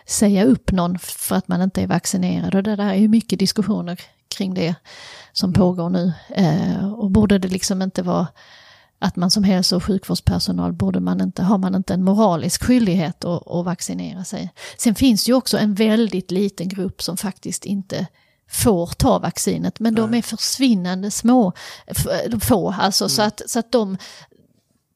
[0.07, 2.55] säga upp någon för att man inte är vaccinerad.
[2.55, 4.01] Och det där är ju mycket diskussioner
[4.37, 4.75] kring det
[5.33, 5.61] som mm.
[5.61, 6.13] pågår nu.
[6.29, 8.27] Ehm, och borde det liksom inte vara
[9.03, 13.25] att man som hälso och sjukvårdspersonal borde man inte, har man inte en moralisk skyldighet
[13.25, 14.53] att, att vaccinera sig.
[14.79, 18.07] Sen finns ju också en väldigt liten grupp som faktiskt inte
[18.51, 20.03] får ta vaccinet, men Nej.
[20.03, 21.53] de är försvinnande små,
[22.41, 23.11] få, alltså mm.
[23.11, 23.97] så, att, så att de,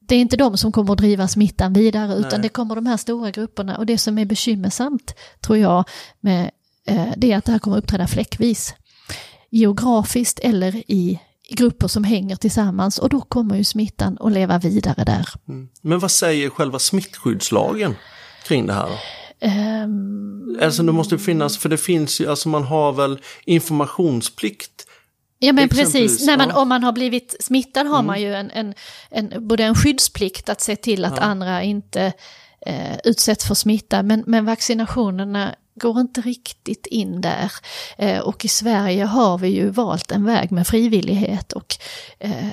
[0.01, 2.43] det är inte de som kommer att driva smittan vidare, utan Nej.
[2.43, 3.77] det kommer de här stora grupperna.
[3.77, 5.85] Och det som är bekymmersamt, tror jag,
[6.21, 6.51] med,
[6.87, 8.75] eh, det är att det här kommer att uppträda fläckvis.
[9.51, 15.05] Geografiskt eller i grupper som hänger tillsammans och då kommer ju smittan att leva vidare
[15.05, 15.29] där.
[15.49, 15.69] Mm.
[15.83, 17.95] Men vad säger själva smittskyddslagen
[18.45, 18.89] kring det här?
[19.85, 20.59] Um...
[20.63, 24.87] Alltså det måste finnas, för det finns ju, alltså man har väl informationsplikt
[25.39, 28.07] Ja men precis, Nej, men om man har blivit smittad har mm.
[28.07, 28.75] man ju en, en,
[29.11, 31.23] en, både en skyddsplikt att se till att ja.
[31.23, 32.13] andra inte
[32.67, 37.53] eh, utsätts för smitta, men, men vaccinationerna går inte riktigt in där.
[37.99, 41.77] Eh, och i Sverige har vi ju valt en väg med frivillighet och
[42.19, 42.49] eh,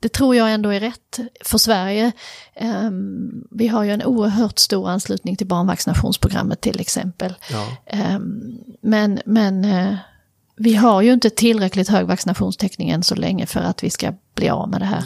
[0.00, 2.12] det tror jag ändå är rätt för Sverige.
[2.60, 7.34] Um, vi har ju en oerhört stor anslutning till barnvaccinationsprogrammet till exempel.
[7.50, 7.66] Ja.
[8.14, 9.94] Um, men men uh,
[10.56, 14.48] vi har ju inte tillräckligt hög vaccinationstäckning än så länge för att vi ska bli
[14.48, 15.04] av med det här.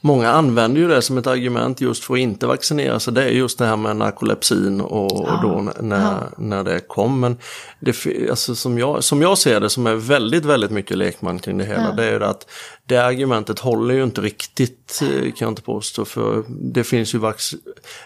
[0.00, 3.14] Många använder ju det som ett argument just för att inte vaccinera sig.
[3.14, 5.40] Det är just det här med narkolepsin och, ja.
[5.42, 6.20] då när, ja.
[6.38, 7.20] när det kom.
[7.20, 7.36] Men
[7.80, 11.58] det, alltså som, jag, som jag ser det, som är väldigt, väldigt mycket lekman kring
[11.58, 11.92] det hela, ja.
[11.92, 12.46] det är ju att
[12.84, 16.04] det argumentet håller ju inte riktigt eh, kan jag inte påstå.
[16.04, 17.54] För det finns ju vax,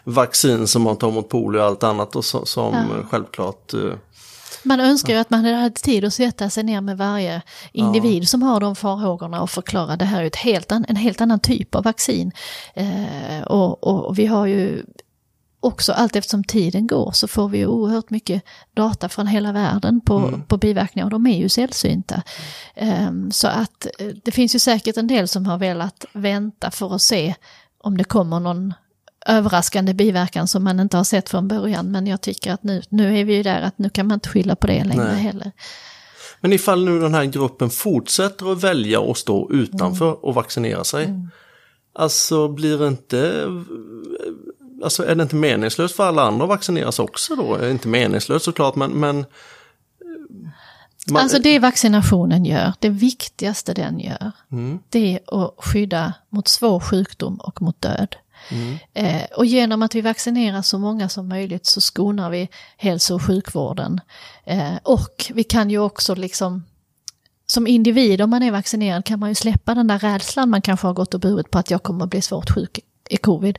[0.05, 2.75] vaccin som man tar mot polio och allt annat och som, som
[3.11, 3.93] självklart eh,
[4.63, 7.43] man önskar ju att man hade tid att sätta sig ner med varje
[7.73, 8.27] individ ja.
[8.27, 11.41] som har de farhågorna och förklara det här är ett helt an, en helt annan
[11.41, 12.33] typ av vaccin.
[12.75, 14.85] Eh, och, och, vi har ju
[15.61, 18.43] också allt eftersom tiden går så får vi ju oerhört mycket
[18.75, 20.43] data från hela världen på, mm.
[20.43, 22.23] på biverkningar och de är ju sällsynta.
[23.09, 26.95] Um, så att eh, det finns ju säkert en del som har velat vänta för
[26.95, 27.35] att se
[27.79, 28.75] om det kommer någon
[29.27, 31.91] överraskande biverkan som man inte har sett från början.
[31.91, 34.29] Men jag tycker att nu, nu är vi ju där att nu kan man inte
[34.29, 35.23] skylla på det längre Nej.
[35.23, 35.53] heller.
[36.41, 40.19] Men ifall nu den här gruppen fortsätter att välja att stå utanför mm.
[40.23, 41.05] och vaccinera sig.
[41.05, 41.31] Mm.
[41.93, 43.47] Alltså blir det inte
[44.85, 47.57] Alltså är det inte meningslöst för alla andra att vaccineras också då?
[47.57, 49.25] Det är inte meningslöst såklart men, men
[51.11, 51.23] man...
[51.23, 54.79] Alltså det vaccinationen gör, det viktigaste den gör, mm.
[54.89, 58.17] det är att skydda mot svår sjukdom och mot död.
[58.51, 58.79] Mm.
[58.95, 63.23] Eh, och genom att vi vaccinerar så många som möjligt så skonar vi hälso och
[63.23, 64.01] sjukvården.
[64.45, 66.65] Eh, och vi kan ju också liksom
[67.47, 70.87] som individ, om man är vaccinerad, kan man ju släppa den där rädslan man kanske
[70.87, 73.59] har gått och burit på att jag kommer att bli svårt sjuk i covid.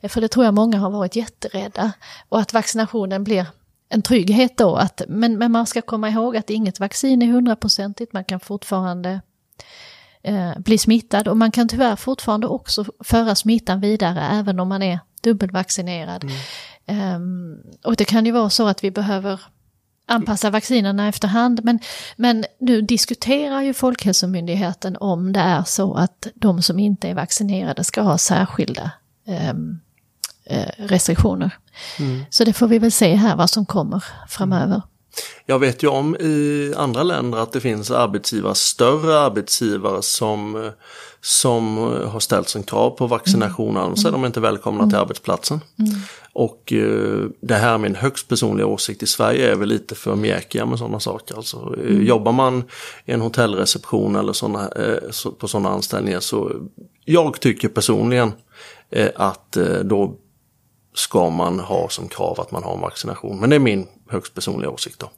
[0.00, 1.92] Eh, för det tror jag många har varit jätterädda.
[2.28, 3.46] Och att vaccinationen blir
[3.88, 4.76] en trygghet då.
[4.76, 9.20] Att, men, men man ska komma ihåg att inget vaccin är hundraprocentigt, man kan fortfarande
[10.22, 14.82] eh, bli smittad och man kan tyvärr fortfarande också föra smittan vidare även om man
[14.82, 16.24] är dubbelvaccinerad.
[16.24, 17.14] Mm.
[17.14, 19.40] Um, och det kan ju vara så att vi behöver
[20.06, 21.60] anpassa vaccinerna efterhand.
[21.64, 21.78] Men,
[22.16, 27.84] men nu diskuterar ju Folkhälsomyndigheten om det är så att de som inte är vaccinerade
[27.84, 28.90] ska ha särskilda
[29.52, 29.80] um,
[30.76, 31.50] restriktioner.
[31.98, 32.24] Mm.
[32.30, 34.82] Så det får vi väl se här vad som kommer framöver.
[35.46, 40.70] Jag vet ju om i andra länder att det finns arbetsgivare, större arbetsgivare som,
[41.20, 41.76] som
[42.12, 43.82] har ställt som krav på vaccination, mm.
[43.82, 44.90] annars är de inte välkomna mm.
[44.90, 45.60] till arbetsplatsen.
[45.78, 45.92] Mm.
[46.32, 50.16] Och uh, det här är min högst personliga åsikt, i Sverige är vi lite för
[50.16, 51.36] mjäkiga med sådana saker.
[51.36, 52.06] Alltså, eh, mm.
[52.06, 52.64] Jobbar man
[53.04, 54.70] i en hotellreception eller såna,
[55.10, 56.52] så, på sådana anställningar så
[57.04, 58.32] jag tycker personligen
[59.16, 60.16] att då
[60.94, 63.40] ska man ha som krav att man har en vaccination.
[63.40, 65.10] Men det är min högst personliga åsikt då.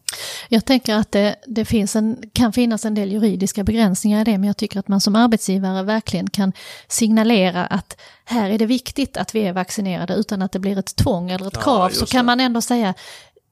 [0.48, 4.38] Jag tänker att det, det finns en, kan finnas en del juridiska begränsningar i det,
[4.38, 6.52] men jag tycker att man som arbetsgivare verkligen kan
[6.88, 10.96] signalera att här är det viktigt att vi är vaccinerade utan att det blir ett
[10.96, 11.90] tvång eller ett ja, krav.
[11.90, 12.26] Så kan det.
[12.26, 12.94] man ändå säga,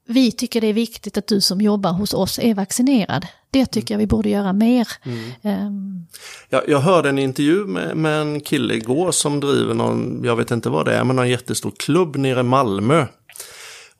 [0.06, 3.26] vi tycker det är viktigt att du som jobbar hos oss är vaccinerad.
[3.50, 4.88] Det tycker jag vi borde göra mer.
[5.02, 5.66] Mm.
[5.66, 6.06] Um.
[6.48, 10.50] Jag, jag hörde en intervju med, med, en kille igår som driver någon, jag vet
[10.50, 13.06] inte vad det är, men någon jättestor klubb nere i Malmö.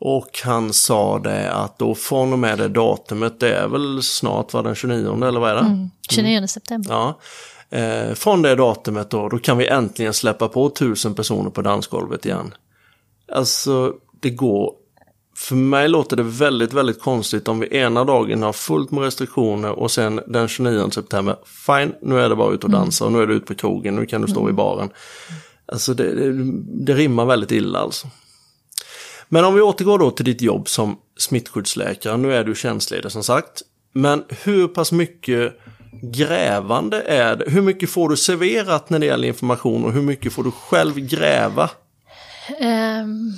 [0.05, 4.53] Och han sa det att då från och med det datumet, det är väl snart
[4.53, 5.61] var den 29 eller vad är det?
[5.61, 5.91] Mm.
[6.11, 6.91] 29 september.
[6.91, 7.19] Ja.
[7.79, 12.27] Eh, från det datumet då, då kan vi äntligen släppa på tusen personer på dansgolvet
[12.27, 12.55] igen.
[13.33, 14.73] Alltså, det går...
[15.37, 19.71] För mig låter det väldigt, väldigt konstigt om vi ena dagen har fullt med restriktioner
[19.71, 21.37] och sen den 29 september,
[21.67, 23.97] fine, nu är det bara ut och dansa och nu är du ute på krogen,
[23.97, 24.91] nu kan du stå i baren.
[25.67, 26.53] Alltså det, det,
[26.85, 28.09] det rimmar väldigt illa alltså.
[29.33, 33.25] Men om vi återgår då till ditt jobb som smittskyddsläkare, nu är du tjänstledig som
[33.25, 33.63] sagt.
[33.93, 35.59] Men hur pass mycket
[36.03, 37.51] grävande är det?
[37.51, 40.95] Hur mycket får du serverat när det gäller information och hur mycket får du själv
[40.99, 41.71] gräva?
[42.61, 43.33] Um,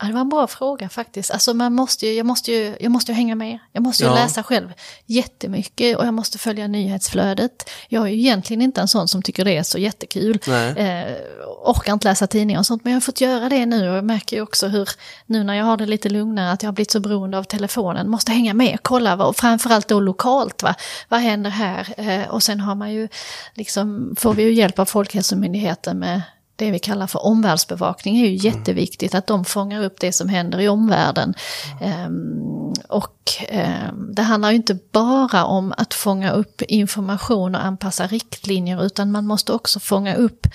[0.00, 1.30] ja, det var en bra fråga faktiskt.
[1.30, 3.58] Alltså man måste ju, jag, måste ju, jag måste ju hänga med.
[3.72, 4.14] Jag måste ju Ja.
[4.14, 4.72] läsa själv
[5.06, 7.70] jättemycket och jag måste följa nyhetsflödet.
[7.88, 10.38] Jag är ju egentligen inte en sån som tycker det är så jättekul.
[10.46, 10.70] Nej.
[10.78, 11.16] Eh,
[11.64, 14.04] orkar inte läsa tidningar och sånt, men jag har fått göra det nu och jag
[14.04, 14.88] märker ju också hur,
[15.26, 18.10] nu när jag har det lite lugnare, att jag har blivit så beroende av telefonen,
[18.10, 20.74] måste hänga med, kolla, vad, och framförallt då lokalt, va?
[21.08, 21.94] vad händer här?
[21.96, 23.08] Eh, och sen har man ju,
[23.54, 26.22] liksom, får vi ju hjälp av Folkhälsomyndigheten med
[26.56, 30.60] det vi kallar för omvärldsbevakning är ju jätteviktigt, att de fångar upp det som händer
[30.60, 31.34] i omvärlden.
[31.80, 38.06] Ehm, och ehm, det handlar ju inte bara om att fånga upp information och anpassa
[38.06, 40.46] riktlinjer, utan man måste också fånga upp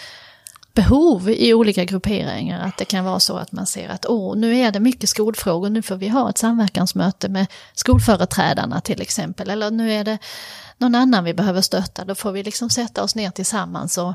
[0.73, 2.67] behov i olika grupperingar.
[2.67, 5.69] Att det kan vara så att man ser att åh, nu är det mycket skolfrågor,
[5.69, 9.49] nu får vi ha ett samverkansmöte med skolföreträdarna till exempel.
[9.49, 10.17] Eller nu är det
[10.77, 14.13] någon annan vi behöver stötta, då får vi liksom sätta oss ner tillsammans och,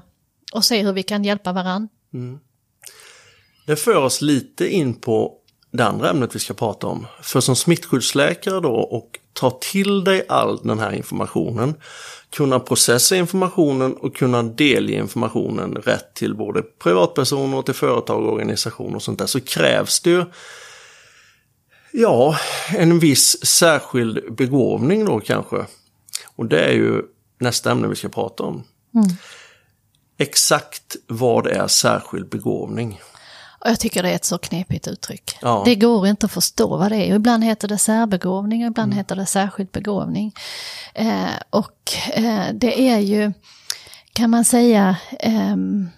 [0.52, 1.88] och se hur vi kan hjälpa varann.
[3.66, 5.32] Det för oss lite in på
[5.70, 7.06] det andra ämnet vi ska prata om.
[7.22, 11.74] För som smittskyddsläkare då och ta till dig all den här informationen,
[12.30, 18.32] kunna processa informationen och kunna delge informationen rätt till både privatpersoner och till företag och
[18.32, 20.24] organisationer och sånt där så krävs det ju
[21.92, 22.38] ja,
[22.76, 25.66] en viss särskild begåvning då kanske.
[26.36, 27.02] Och det är ju
[27.38, 28.64] nästa ämne vi ska prata om.
[30.18, 33.00] Exakt vad är särskild begåvning?
[33.64, 35.38] Jag tycker det är ett så knepigt uttryck.
[35.42, 35.62] Ja.
[35.64, 37.14] Det går inte att förstå vad det är.
[37.14, 40.34] Ibland heter det särbegåvning och ibland heter det särskild begåvning.
[40.94, 43.32] Eh, och eh, det är ju,
[44.12, 45.88] kan man säga, ehm,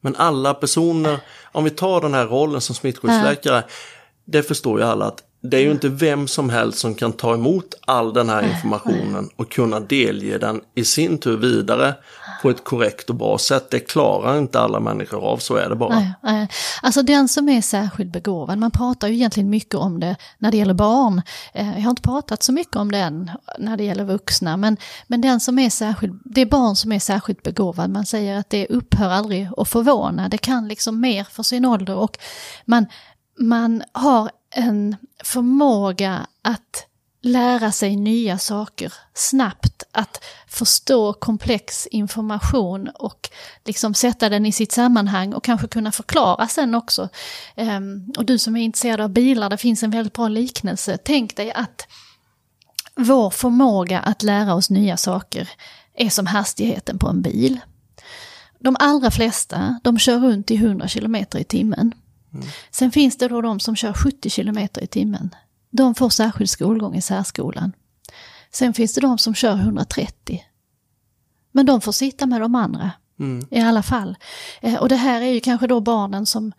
[0.00, 1.20] Men alla personer,
[1.52, 3.64] om vi tar den här rollen som smittskyddsläkare,
[4.24, 7.34] det förstår ju alla att det är ju inte vem som helst som kan ta
[7.34, 11.94] emot all den här informationen och kunna delge den i sin tur vidare
[12.44, 13.70] på ett korrekt och bra sätt.
[13.70, 15.94] Det klarar inte alla människor av, så är det bara.
[15.94, 16.48] Nej, nej.
[16.82, 20.56] Alltså den som är särskilt begåvad, man pratar ju egentligen mycket om det när det
[20.56, 21.22] gäller barn.
[21.54, 24.76] Eh, jag har inte pratat så mycket om den när det gäller vuxna, men,
[25.06, 28.50] men den som är särskilt, det är barn som är särskilt begåvad, man säger att
[28.50, 32.18] det upphör aldrig att förvåna, det kan liksom mer för sin ålder och
[32.64, 32.86] man,
[33.38, 36.86] man har en förmåga att
[37.24, 43.30] lära sig nya saker snabbt, att förstå komplex information och
[43.64, 47.08] liksom sätta den i sitt sammanhang och kanske kunna förklara sen också.
[47.56, 50.98] Ehm, och du som är intresserad av bilar, det finns en väldigt bra liknelse.
[51.04, 51.86] Tänk dig att
[52.94, 55.48] vår förmåga att lära oss nya saker
[55.94, 57.60] är som hastigheten på en bil.
[58.58, 61.92] De allra flesta, de kör runt i 100 km i timmen.
[62.70, 65.30] Sen finns det då de som kör 70 km i timmen.
[65.76, 67.72] De får särskild skolgång i särskolan.
[68.52, 70.44] Sen finns det de som kör 130.
[71.52, 72.92] Men de får sitta med de andra
[73.50, 74.16] i alla fall.
[74.60, 76.52] Eh, och det här är ju kanske då barnen som,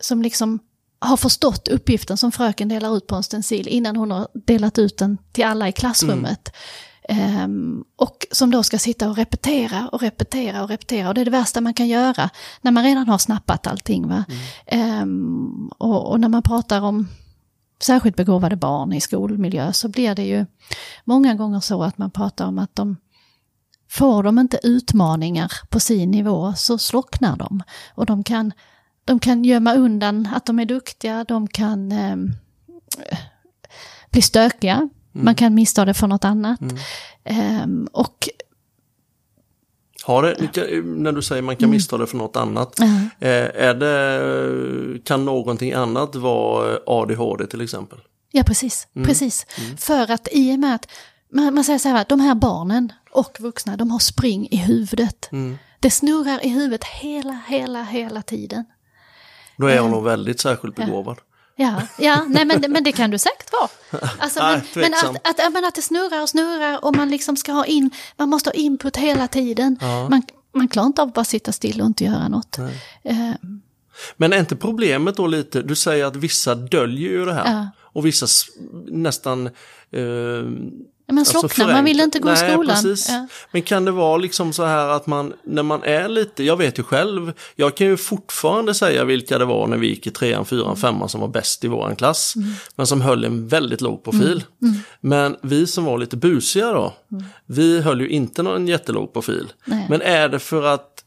[0.00, 0.58] som liksom
[0.98, 4.98] har förstått uppgiften som fröken delar ut på en stencil innan hon har delat ut
[4.98, 6.48] den till alla i klassrummet.
[7.08, 11.08] Ehm, och som då ska sitta och repetera och repetera och repetera.
[11.08, 14.08] Och det är det värsta man kan göra när man redan har snappat allting.
[14.08, 14.24] Va?
[14.66, 17.08] Ehm, och, och när man pratar om
[17.84, 20.46] särskilt begåvade barn i skolmiljö så blir det ju
[21.04, 22.96] många gånger så att man pratar om att de
[23.90, 27.62] får de inte utmaningar på sin nivå så slocknar de.
[27.94, 28.52] Och de kan,
[29.04, 32.32] de kan gömma undan att de är duktiga, de kan ehm,
[34.10, 36.60] bli stökiga, man kan missta det för något annat.
[37.24, 38.28] Ehm, och
[40.04, 42.96] Har det, när du säger man kan missta det för något annat, Mm.
[43.20, 47.98] eh, är det, kan någonting annat vara ADHD till exempel?
[48.32, 48.86] Ja, precis.
[49.04, 49.46] precis.
[49.78, 50.86] För att i och med att
[51.32, 55.30] man, man säger så här, de här barnen och vuxna, de har spring i huvudet.
[55.80, 58.64] Det snurrar i huvudet hela, hela, hela tiden.
[59.56, 61.16] Då är jag nog väldigt särskilt begåvad.
[61.18, 61.31] Ja,
[61.98, 63.68] ja nej, men, men det kan du säkert vara.
[64.18, 65.16] Alltså, Nej, men, men, tveksam.
[65.16, 67.90] att, att, ja, men att det snurrar och snurrar och man liksom ska ha in,
[68.16, 69.78] man måste ha input hela tiden.
[70.10, 70.22] Man,
[70.54, 72.58] man klarar inte av att bara sitta still och inte göra något.
[73.02, 73.30] Eh,
[74.16, 77.52] Men är inte problemet då lite, du säger att vissa döljer ju det här.
[77.52, 77.68] Ja.
[77.80, 78.26] Och vissa
[78.86, 79.46] nästan...
[79.90, 80.44] Eh,
[81.06, 82.76] Men alltså slocknar, man vill inte gå i Nej, skolan.
[82.82, 83.08] Precis.
[83.08, 83.26] Ja.
[83.52, 86.78] Men kan det vara liksom så här att man, när man är lite, jag vet
[86.78, 90.44] ju själv, jag kan ju fortfarande säga vilka det var när vi gick i trean,
[90.44, 92.36] fyran, femman som var bäst i våran klass.
[92.36, 92.48] Mm.
[92.76, 94.44] Men som höll en väldigt låg profil.
[95.00, 96.94] Men vi som var lite busiga då,
[97.46, 99.52] vi höll ju inte någon jättelåg profil.
[99.64, 99.86] Nej.
[99.90, 101.04] Men är det för att,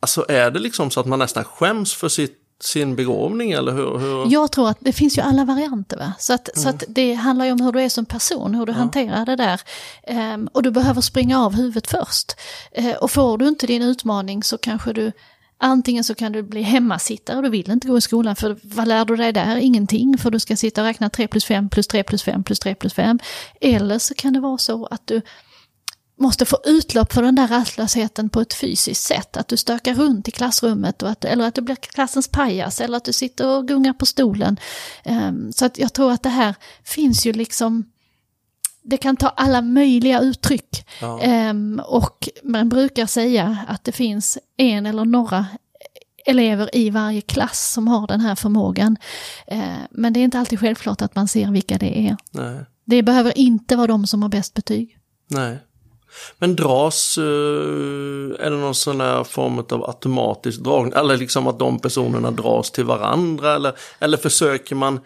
[0.00, 3.98] alltså är det liksom så att man nästan skäms för sitt, sin begåvning eller hur?
[3.98, 4.32] hur?
[4.32, 5.96] Jag tror att det finns ju alla varianter.
[5.96, 6.12] Va?
[6.18, 6.74] Så, att, så Mm.
[6.76, 9.60] att det handlar ju om hur du är som person, hur du hanterar det där.
[10.06, 12.32] Ehm, och du behöver springa av huvudet först.
[12.72, 15.12] Eh, och får du inte din utmaning så kanske du
[15.58, 18.88] Antingen så kan du bli hemmasittare och du vill inte gå i skolan för vad
[18.88, 19.56] lär du dig där?
[19.56, 22.58] Ingenting för du ska sitta och räkna 3 plus 5 plus 3 plus 5 plus
[22.58, 23.18] 3 plus 5.
[23.60, 25.22] Eller så kan det vara så att du
[26.16, 29.36] måste få utlopp för den där rastlösheten på ett fysiskt sätt.
[29.36, 32.96] Att du stökar runt i klassrummet och att, eller att du blir klassens pajas eller
[32.96, 34.56] att du sitter och gungar på stolen.
[35.04, 36.54] Ehm, så att jag tror att det här
[36.84, 37.84] finns ju liksom
[38.82, 40.86] det kan ta alla möjliga uttryck.
[41.00, 41.20] Ja.
[41.20, 45.46] Ehm, och man brukar säga att det finns en eller några
[46.26, 48.96] elever i varje klass som har den här förmågan.
[49.46, 52.16] Ehm, men det är inte alltid självklart att man ser vilka det är.
[52.30, 52.64] Nej.
[52.84, 54.98] Det behöver inte vara de som har bäst betyg.
[55.30, 55.58] Nej.
[56.38, 57.24] Men dras, eh,
[58.46, 60.92] är det någon sån här form av automatisk dragning?
[60.96, 63.54] Eller liksom att de personerna dras till varandra?
[63.54, 65.00] Eller, eller försöker man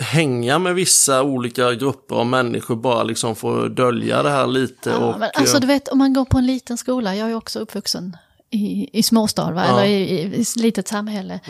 [0.00, 4.90] hänga med vissa olika grupper av människor bara liksom för att dölja det här lite?
[4.90, 7.34] Ja, och, alltså eh, du vet om man går på en liten skola, jag är
[7.34, 8.16] också uppvuxen
[8.50, 9.64] i, i småstad va?
[9.66, 9.72] Ja.
[9.72, 11.40] eller i, i, i ett litet samhälle.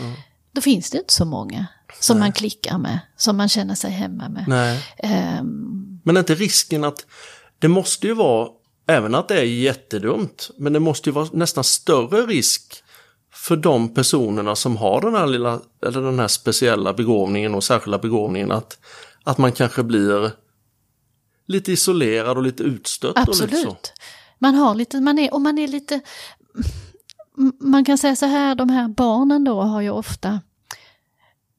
[0.53, 1.66] Då finns det inte så många
[2.01, 4.45] som man klickar med, som man känner sig hemma med.
[4.49, 4.85] nej.
[4.99, 7.07] Ehm, Men är inte risken att
[7.59, 8.49] det måste ju vara,
[8.87, 12.83] även att det är jättedumt, men det måste ju vara nästan större risk
[13.33, 17.99] för de personerna som har den här lilla, eller den här speciella begåvningen och särskilda
[17.99, 18.79] begåvningen att,
[19.25, 20.31] att man kanske blir
[21.47, 23.29] lite isolerad och lite utstött.
[23.29, 23.45] Och lite så.
[23.45, 23.93] absolut.
[24.39, 26.01] Man har lite, man är, och man är lite,
[27.61, 30.41] man kan säga så här, de här barnen då har ju ofta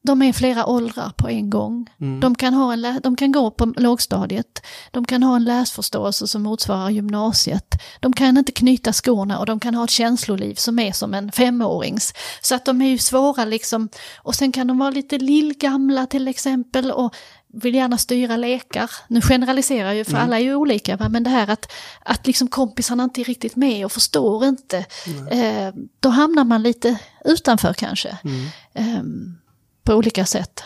[0.02, 1.90] de är flera åldrar på en gång.
[2.00, 2.20] Mm.
[2.20, 6.42] De, kan ha en, de kan gå på lågstadiet, de kan ha en läsförståelse som
[6.42, 7.74] motsvarar gymnasiet.
[8.00, 11.32] De kan inte knyta skorna och de kan ha ett känsloliv som är som en
[11.32, 12.14] femårings.
[12.42, 13.88] Så att de är ju svåra liksom.
[14.16, 17.14] Och sen kan de vara lite lillgamla till exempel och
[17.52, 18.90] vill gärna styra lekar.
[19.08, 21.08] Nu generaliserar jag ju för alla är ju olika, va?
[21.08, 24.78] men det här att, att liksom kompisarna inte är riktigt med och förstår inte.
[25.30, 28.18] Eh, då hamnar man lite utanför kanske.
[28.74, 29.39] Ehm,
[29.90, 30.62] på olika sätt.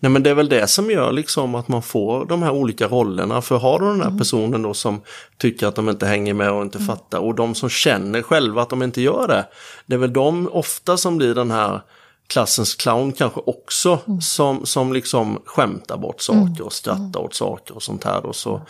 [0.00, 2.88] Nej men det är väl det som gör liksom att man får de här olika
[2.88, 3.42] rollerna.
[3.42, 4.12] För har du den Mm.
[4.12, 5.00] här personen då som
[5.38, 8.70] tycker att de inte hänger med och inte fattar och de som känner själva att
[8.70, 9.46] de inte gör det.
[9.86, 11.80] Det är väl de ofta som blir den här
[12.28, 14.20] klassens clown kanske också Mm.
[14.20, 18.26] som, som liksom skämtar bort saker och skrattar åt saker och sånt här.
[18.26, 18.60] Och så.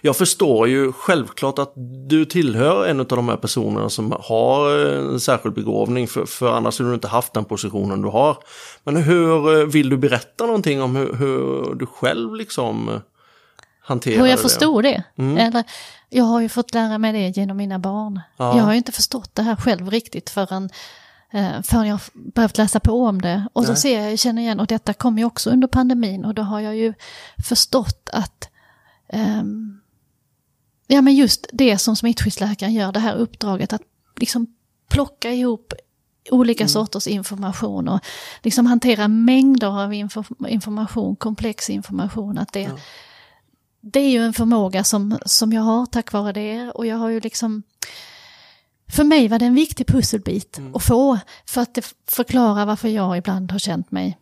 [0.00, 1.72] Jag förstår ju självklart att
[2.08, 6.78] du tillhör en av de här personerna som har en särskild begåvning för, för annars
[6.78, 8.36] hade du inte haft den positionen du har.
[8.84, 12.94] Men hur eh, vill du berätta någonting om hur, hur du själv liksom eh,
[13.80, 14.42] hanterar Hur jag det?
[14.42, 15.02] förstod det.
[15.16, 15.64] Eller,
[16.10, 18.20] jag har ju fått lära mig det genom mina barn.
[18.36, 18.56] Ja.
[18.56, 20.70] Jag har ju inte förstått det här själv riktigt förrän,
[21.32, 23.48] eh, förrän jag behövt läsa på om det.
[23.52, 23.80] Och så Nej.
[23.80, 26.76] ser jag, känner igen, och detta kom ju också under pandemin och då har jag
[26.76, 26.94] ju
[27.48, 28.48] förstått att
[29.08, 29.80] ehm,
[30.86, 33.82] Ja men just det som smittskyddsläkaren gör, det här uppdraget att
[34.16, 34.46] liksom
[34.88, 35.72] plocka ihop
[36.30, 38.00] olika sorters information och
[38.42, 42.38] liksom hantera mängder av info- information, komplex information.
[42.38, 42.70] Att det,
[43.80, 47.08] det är ju en förmåga som, som jag har tack vare det och jag har
[47.08, 47.62] ju liksom
[48.88, 53.18] för mig var det en viktig pusselbit att få för att det förklara varför jag
[53.18, 54.18] ibland har känt mig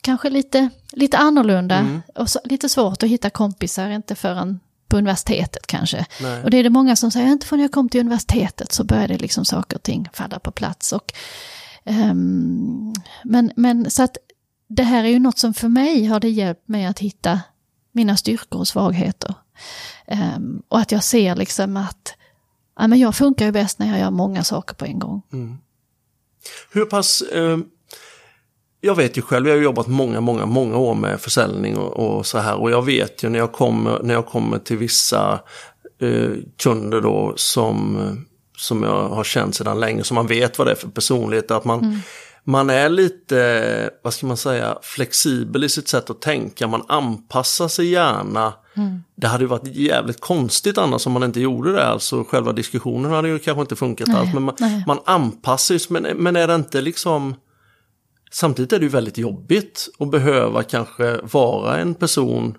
[0.00, 5.66] kanske lite, lite annorlunda och så, lite svårt att hitta kompisar, inte förrän på universitetet
[5.66, 6.06] kanske.
[6.20, 6.42] Nej.
[6.42, 9.18] Och det är det många som säger, inte förrän jag kom till universitetet så började
[9.18, 10.92] liksom saker och ting falla på plats.
[10.92, 11.12] Och,
[11.84, 12.92] ehm,
[13.24, 14.16] men, men så att
[14.68, 17.40] det här är ju något som för mig har det hjälpt mig att hitta
[17.92, 19.34] mina styrkor och svagheter.
[20.06, 22.14] Ehm, och att jag ser liksom att
[22.80, 25.22] ja, men jag funkar ju bäst när jag gör många saker på en gång.
[26.72, 27.22] Hur pass...
[27.22, 27.58] Eh,
[28.80, 32.26] jag vet ju själv, jag har jobbat många, många, många år med försäljning och, och
[32.26, 32.60] så här.
[32.60, 35.40] Och jag vet ju när jag kommer, när jag kommer till vissa
[36.00, 36.30] eh,
[36.62, 37.98] kunder då som,
[38.56, 41.64] som jag har känt sedan länge, som man vet vad det är för personlighet, att
[41.64, 42.02] man,
[42.44, 46.66] man är lite, vad ska man säga, flexibel i sitt sätt att tänka.
[46.66, 48.52] Man anpassar sig gärna.
[49.14, 51.86] Det hade ju varit jävligt konstigt annars om man inte gjorde det.
[51.86, 54.34] Alltså själva diskussionen hade ju kanske inte funkat Nej, alls.
[54.34, 54.84] Men man, nej.
[54.86, 56.00] man anpassar sig.
[56.00, 57.34] Men, men är det inte liksom...
[58.32, 62.56] Samtidigt är det ju väldigt jobbigt att behöva kanske vara en person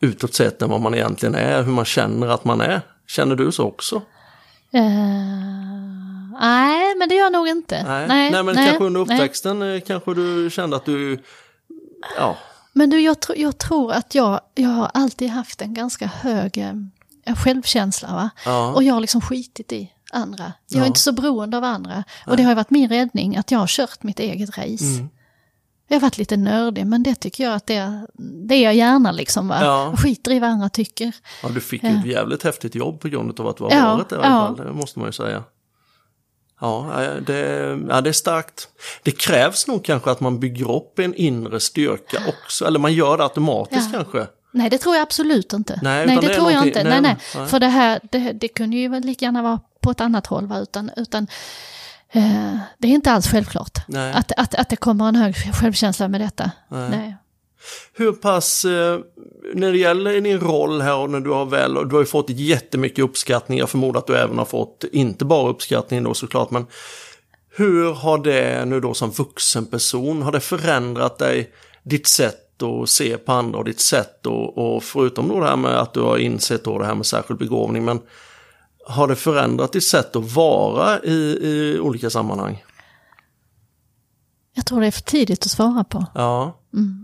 [0.00, 1.62] utåt sett än vad man egentligen är.
[1.62, 2.80] Hur man känner att man är.
[3.06, 4.02] Känner du så också?
[4.72, 4.82] Eh,
[6.40, 7.82] nej, men det gör jag nog inte.
[7.82, 9.16] Nej, nej, men kanske under nej.
[9.16, 11.18] uppväxten eh, kanske du kände att du...
[12.16, 12.36] Ja,
[12.78, 16.58] Men du, jag, tr- jag tror att jag, jag har alltid haft en ganska hög
[17.26, 18.08] eh, självkänsla.
[18.14, 18.30] Va?
[18.44, 18.72] Ja.
[18.74, 20.52] Och jag har liksom skitit i andra.
[20.68, 20.82] Jag Ja.
[20.82, 22.04] är inte så beroende av andra.
[22.26, 24.84] Och det har ju varit min räddning att jag har kört mitt eget race.
[24.84, 25.08] Mm.
[25.88, 28.06] Jag har varit lite nördig, men det tycker jag att det,
[28.48, 29.48] det är jag gärna liksom.
[29.48, 29.58] Va?
[29.60, 29.84] Ja.
[29.90, 31.12] Jag skiter i vad andra tycker.
[31.42, 33.94] ja, du fick ju ett jävligt häftigt jobb på grund av att du har Ja,
[33.96, 34.56] varit där i alla fall.
[34.66, 35.44] Det måste man ju säga.
[36.60, 37.38] Ja, eh, det,
[37.88, 38.68] ja, det är starkt.
[39.02, 42.66] Det krävs nog kanske att man bygger upp en inre styrka också.
[42.66, 43.98] Eller man gör det automatiskt Ja.
[43.98, 44.26] kanske.
[44.52, 45.78] Nej, det tror jag absolut inte.
[45.82, 46.84] Nej, nej det, det tror jag inte.
[46.84, 47.46] nej, Nej, nej.
[47.48, 50.46] För det här, det, det kunde ju väl lika gärna vara på ett annat håll,
[50.46, 50.58] va?
[50.58, 51.26] utan, utan
[52.12, 53.78] eh, det är inte alls självklart.
[54.14, 56.50] Att, att, att det kommer en hög självkänsla med detta.
[56.68, 57.16] Nej.
[57.92, 58.98] Hur pass, eh,
[59.54, 62.06] när det gäller din roll här och när du har väl, och du har ju
[62.06, 66.50] fått jättemycket uppskattning, jag förmodar att du även har fått, inte bara uppskattning då såklart,
[66.50, 66.66] men
[67.56, 71.52] hur har det nu då som vuxen person, har det förändrat dig,
[71.82, 75.56] ditt sätt att se på andra och ditt sätt och, och förutom då det här
[75.56, 78.00] med att du har insett då det här med särskild begåvning, men
[78.86, 82.64] har det förändrat ditt sätt att vara i, i olika sammanhang?
[84.54, 86.06] Jag tror det är för tidigt att svara på.
[86.14, 86.57] Ja.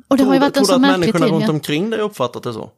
[0.08, 1.34] Och det har ju varit en tror så du att märklig människorna tid.
[1.34, 1.50] runt ja.
[1.50, 2.70] omkring dig uppfattat det så?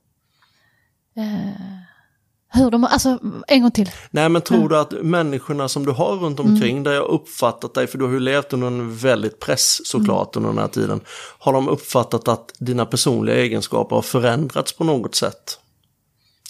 [2.53, 3.19] Hur de, alltså,
[3.49, 3.91] en gång till.
[4.11, 7.87] Nej men tror du att människorna som du har runt omkring där har uppfattat dig,
[7.87, 11.01] för du har ju levt under en väldigt press såklart under den här tiden.
[11.39, 15.59] Har de uppfattat att dina personliga egenskaper har förändrats på något sätt?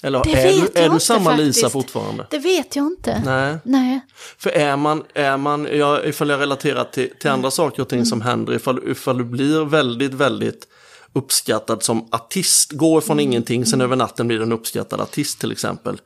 [0.07, 1.73] Eller Det är, du, är du samma Lisa faktiskt.
[1.73, 2.27] fortfarande?
[2.31, 3.23] Det vet jag inte.
[3.25, 3.59] Nej.
[3.65, 4.01] Nej.
[4.39, 8.07] För är man, är man jag, ifall jag relaterar till, till andra saker och ting
[8.07, 10.69] som händer, ifall, ifall du blir väldigt, väldigt
[11.13, 15.53] uppskattad som artist, går från ingenting, sen över natten blir du en uppskattad artist till
[15.53, 16.01] exempel.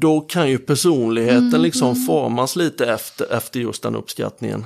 [0.00, 4.64] Då kan ju personligheten liksom formas lite efter, efter just den uppskattningen.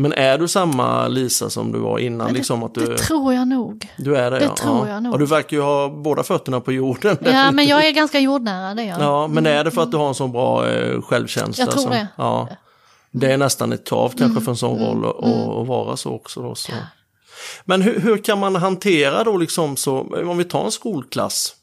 [0.00, 2.32] Men är du samma Lisa som du var innan?
[2.32, 3.88] liksom att du, Det tror jag nog.
[3.96, 4.56] du är det, det ja.
[4.56, 4.94] tror ja.
[4.94, 5.12] jag nog.
[5.12, 7.16] Och du verkar ju ha båda fötterna på jorden.
[7.20, 9.00] Ja, men jag är ganska jordnära, det jag.
[9.00, 11.64] Ja, men är det för att du har en så bra eh, självkänsla?
[11.64, 12.08] Jag tror som, det.
[12.16, 12.48] Ja.
[13.10, 14.42] Det är nästan ett krav kanske Mm.
[14.42, 16.42] för en sån roll att att vara så också.
[16.42, 16.72] Då, så.
[17.64, 21.54] Men hur, hur kan man hantera då liksom så, om vi tar en skolklass.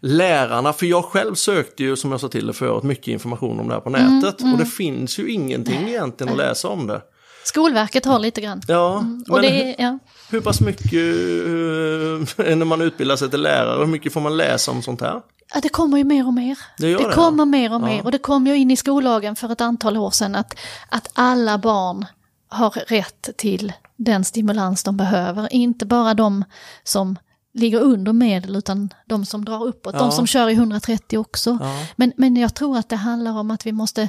[0.00, 3.68] Lärarna, för jag själv sökte ju som jag sa till dig förut mycket information om
[3.68, 7.02] det här på Mm, nätet och det finns ju ingenting egentligen att läsa om det.
[7.44, 8.62] Skolverket har lite grann.
[8.68, 9.24] Ja, Mm.
[9.30, 9.98] Och det hur, ja.
[10.30, 14.70] hur pass mycket eh, när man utbildar sig till lärare, hur mycket får man läsa
[14.70, 15.20] om sånt här?
[15.54, 16.58] Ja, det kommer ju mer och mer.
[16.78, 17.44] Det gör det, kommer ja.
[17.44, 18.04] mer och mer.
[18.04, 21.58] Och det kom ju in i skollagen för ett antal år sedan att, att alla
[21.58, 22.06] barn
[22.48, 25.52] har rätt till den stimulans de behöver.
[25.52, 26.44] Inte bara de
[26.84, 27.16] som
[27.52, 29.94] ligger under medel utan de som drar uppåt.
[29.94, 30.00] Ja.
[30.00, 31.58] De som kör i 130 också.
[31.60, 31.86] Ja.
[31.96, 34.08] Men, men jag tror att det handlar om att vi måste...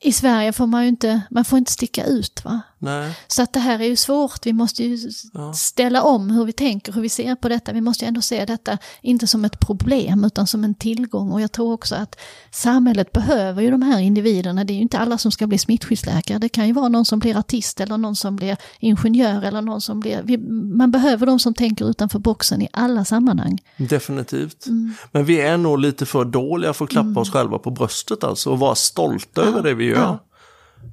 [0.00, 2.60] I Sverige får man ju inte, man får inte sticka ut va.
[2.78, 3.12] Nej.
[3.26, 5.52] Så att det här är ju svårt, vi måste ju Ja.
[5.52, 7.72] ställa om hur vi tänker, hur vi ser på detta.
[7.72, 11.32] Vi måste ju ändå se detta, inte som ett problem, utan som en tillgång.
[11.32, 12.16] Och jag tror också att
[12.50, 14.64] samhället behöver ju de här individerna.
[14.64, 16.38] Det är ju inte alla som ska bli smittskyddsläkare.
[16.38, 19.80] Det kan ju vara någon som blir artist eller någon som blir ingenjör eller någon
[19.80, 20.22] som blir...
[20.24, 20.38] Vi,
[20.76, 23.58] man behöver de som tänker utanför boxen i alla sammanhang.
[23.76, 24.66] Definitivt.
[24.66, 24.94] Mm.
[25.12, 28.50] Men vi är nog lite för dåliga för att klappa oss själva på bröstet alltså
[28.50, 29.96] och vara stolta över det vi gör.
[29.96, 30.18] ja.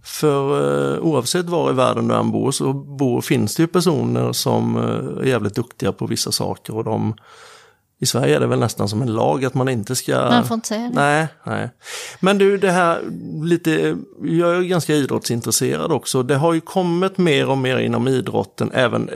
[0.04, 4.34] För eh, oavsett var i världen du än bor så bor, finns det ju personer
[4.34, 7.14] som eh, är jävligt duktiga på vissa saker och de
[8.00, 10.16] i Sverige är det väl nästan som en lag att man inte ska...
[10.16, 10.90] Man får inte säga det.
[10.94, 11.70] Nej, nej.
[12.20, 13.02] Men du, det här
[13.44, 16.24] lite, jag är ganska idrottsintresserad också.
[16.24, 19.10] Det har ju kommit mer och mer inom idrotten, även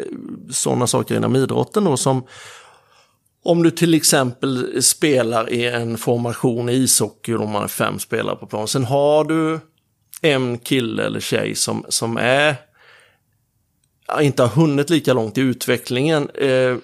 [0.52, 2.24] sådana saker inom idrotten då som
[3.44, 8.36] om du till exempel spelar i en formation i ishockey och man är fem spelare
[8.36, 8.68] på plan.
[8.68, 9.60] Sen har du
[10.22, 12.56] en kille eller tjej som, som är
[14.22, 16.30] inte har hunnit lika långt i utvecklingen.
[16.30, 16.78] Eh,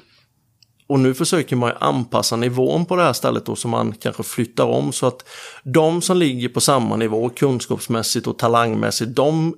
[0.87, 4.65] och nu försöker man anpassa nivån på det här stället då så man kanske flyttar
[4.65, 5.27] om så att
[5.63, 9.55] de som ligger på samma nivå kunskapsmässigt och talangmässigt, de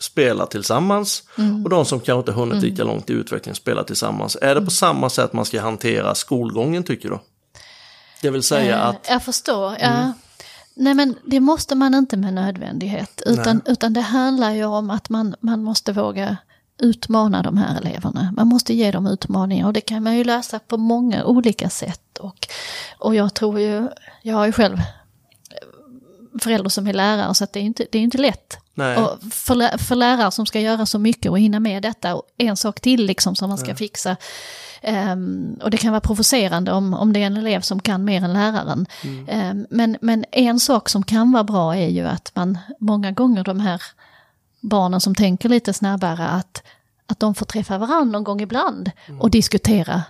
[0.00, 1.22] spelar tillsammans
[1.64, 4.36] och de som kanske inte hunnit lika långt i utvecklingen spelar tillsammans.
[4.42, 7.18] Är det på samma sätt man ska hantera skolgången tycker du?
[8.22, 9.76] Det vill säga Eh, att, Jag förstår.
[9.80, 10.12] Ja.
[10.76, 13.22] Nej men det måste man inte med nödvändighet.
[13.26, 16.36] Utan, utan det handlar ju om att man, man måste våga
[16.78, 18.32] utmana de här eleverna.
[18.36, 22.18] Man måste ge dem utmaningar och det kan man ju lösa på många olika sätt.
[22.18, 22.48] Och,
[22.98, 23.88] och jag tror ju,
[24.22, 24.78] jag har ju själv
[26.40, 28.58] förälder som är lärare så att det är inte, det är inte lätt.
[28.74, 28.96] Nej.
[28.96, 32.56] Och för, för lärare som ska göra så mycket och hinna med detta och en
[32.56, 34.16] sak till liksom som man ska fixa.
[34.86, 38.24] Ehm, och det kan vara provocerande om, om det är en elev som kan mer
[38.24, 38.86] än läraren.
[39.28, 43.44] Ehm, men, men en sak som kan vara bra är ju att man många gånger
[43.44, 43.82] de här
[44.60, 46.62] barnen som tänker lite snabbare att,
[47.06, 50.02] att de får träffa varandra någon gång ibland och diskutera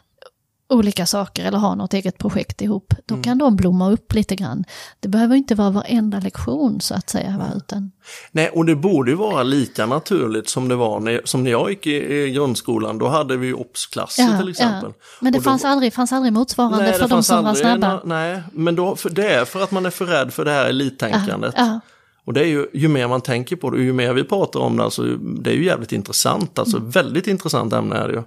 [0.68, 2.94] olika saker eller ha något eget projekt ihop.
[3.06, 4.64] Då kan de blomma upp lite grann.
[5.00, 7.36] Det behöver inte vara varenda lektion så att säga.
[7.38, 7.44] Va?
[7.56, 7.90] Utan,
[8.32, 11.70] Nej, och det borde ju vara lika naturligt som det var när, som när jag
[11.70, 12.98] gick i, i grundskolan.
[12.98, 14.92] Då hade vi ju obsklasser till exempel.
[15.20, 17.66] Men det Och då- fanns, aldrig, fanns aldrig motsvarande Nej, för de som var aldrig
[17.66, 17.94] snabba.
[17.94, 20.50] nå- nej, men då, för det är för att man är för rädd för det
[20.50, 21.54] här elittänkandet.
[21.56, 21.80] Ja,
[22.24, 24.76] Och det är ju, ju mer man tänker på det, ju mer vi pratar om
[24.76, 26.90] det, alltså, det är ju jävligt intressant, alltså Mm.
[26.90, 28.22] väldigt intressant ämne är det ju.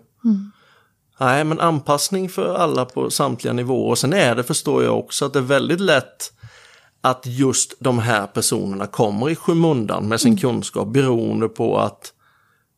[1.19, 3.89] Nej, men anpassning för alla på samtliga nivåer.
[3.89, 6.33] Och sen är det, förstår jag också, att det är väldigt lätt
[7.01, 12.13] att just de här personerna kommer i skymundan med sin kunskap beroende på att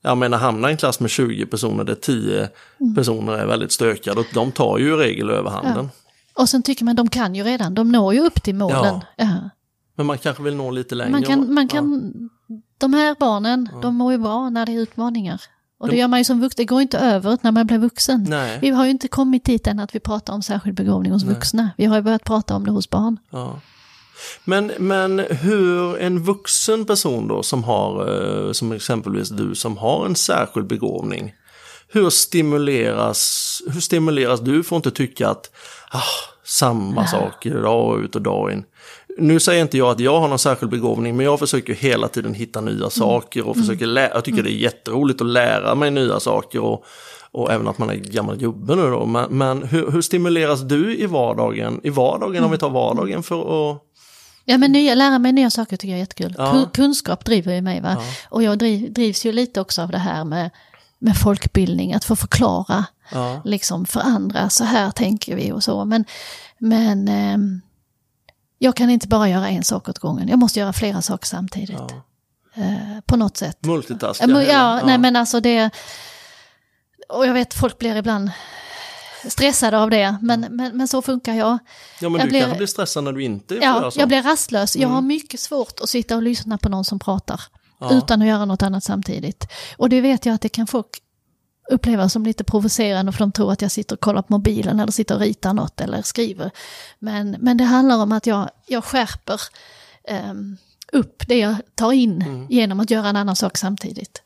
[0.01, 2.49] jag menar hamna i en klass med 20 personer där 10
[2.95, 5.89] personer är väldigt stökade och de tar ju i regel överhanden.
[6.33, 8.99] Och sen tycker man de kan ju redan, de når ju upp till målen.
[9.17, 9.27] Ja.
[9.95, 11.11] Men man kanske vill nå lite längre.
[11.11, 12.13] Man kan, man kan,
[12.77, 15.41] De här barnen, de mår ju bra när det är utmaningar.
[15.81, 18.25] Och det gör man ju som vuxen, det går inte över när man blir vuxen.
[18.29, 18.59] Nej.
[18.61, 21.69] Vi har ju inte kommit dit än att vi pratar om särskild begåvning hos vuxna.
[21.77, 23.17] Vi har ju börjat prata om det hos barn.
[23.29, 23.59] Ja.
[24.45, 28.09] Men, men hur en vuxen person då som har,
[28.47, 31.33] eh, som exempelvis du som har en särskild begåvning.
[31.87, 35.51] Hur stimuleras, hur stimuleras du för att inte tycka att
[35.91, 36.01] ah,
[36.43, 38.63] samma saker dag ut och dag in.
[39.21, 42.33] Nu säger inte jag att jag har någon särskild begåvning men jag försöker hela tiden
[42.33, 44.13] hitta nya saker och försöker lära.
[44.13, 46.83] Jag tycker det är jätteroligt att lära mig nya saker och,
[47.31, 49.05] och även att man är gammal gubbe nu då.
[49.05, 53.71] Men, men hur, hur stimuleras du i vardagen, i vardagen om vi tar vardagen för
[53.71, 53.81] att
[54.45, 56.35] Ja men nya, lära mig nya saker tycker jag är jättekul.
[56.37, 56.51] Ja.
[56.53, 57.97] Kun- Kunskap driver ju mig va.
[58.29, 60.49] Och jag driv, drivs ju lite också av det här med,
[60.99, 63.41] med folkbildning, att få förklara Ja.
[63.45, 65.85] liksom för andra, så här tänker vi och så.
[65.85, 66.05] Men,
[66.57, 67.61] men ehm,
[68.63, 71.91] jag kan inte bara göra en sak åt gången, jag måste göra flera saker samtidigt.
[72.55, 73.65] Eh, på något sätt.
[73.65, 74.25] multitaska?
[74.27, 75.69] Ja, ja, nej men alltså det...
[77.09, 78.31] Och jag vet folk blir ibland
[79.27, 81.57] stressade av det, men, men, men så funkar jag.
[81.99, 84.21] ja men jag du blir- kanske blir stressad när du inte får Ja, jag blir
[84.23, 84.75] rastlös.
[84.75, 84.93] Jag Mm.
[84.95, 87.41] har mycket svårt att sitta och lyssna på någon som pratar
[87.91, 89.47] utan att göra något annat samtidigt.
[89.77, 90.87] Och det vet jag att det kan folk
[91.71, 94.91] uppleva som lite provocerande för de tror att jag sitter och kollar på mobilen eller
[94.91, 96.51] sitter och ritar något eller skriver.
[96.99, 99.41] Men, men det handlar om att jag, jag skärper
[100.07, 100.57] ehm,
[100.91, 102.47] upp det jag tar in Mm.
[102.49, 104.21] genom att göra en annan sak samtidigt.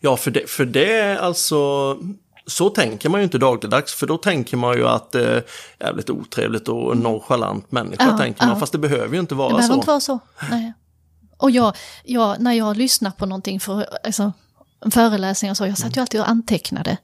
[0.00, 1.96] Ja, för det, för det är alltså...
[2.46, 5.44] Så tänker man ju inte dagligdags, för då tänker man ju att det är
[5.80, 8.54] jävligt otrevligt och nonchalant människa, Ja, tänker man.
[8.54, 8.60] ja.
[8.60, 9.74] Fast det behöver ju inte Det vara behöver så.
[9.74, 10.18] inte vara så.
[10.50, 10.72] Nej.
[11.36, 14.32] Och jag, jag, när jag lyssnar på någonting för alltså,
[14.84, 16.96] en föreläsning och så, jag satt ju alltid och antecknade.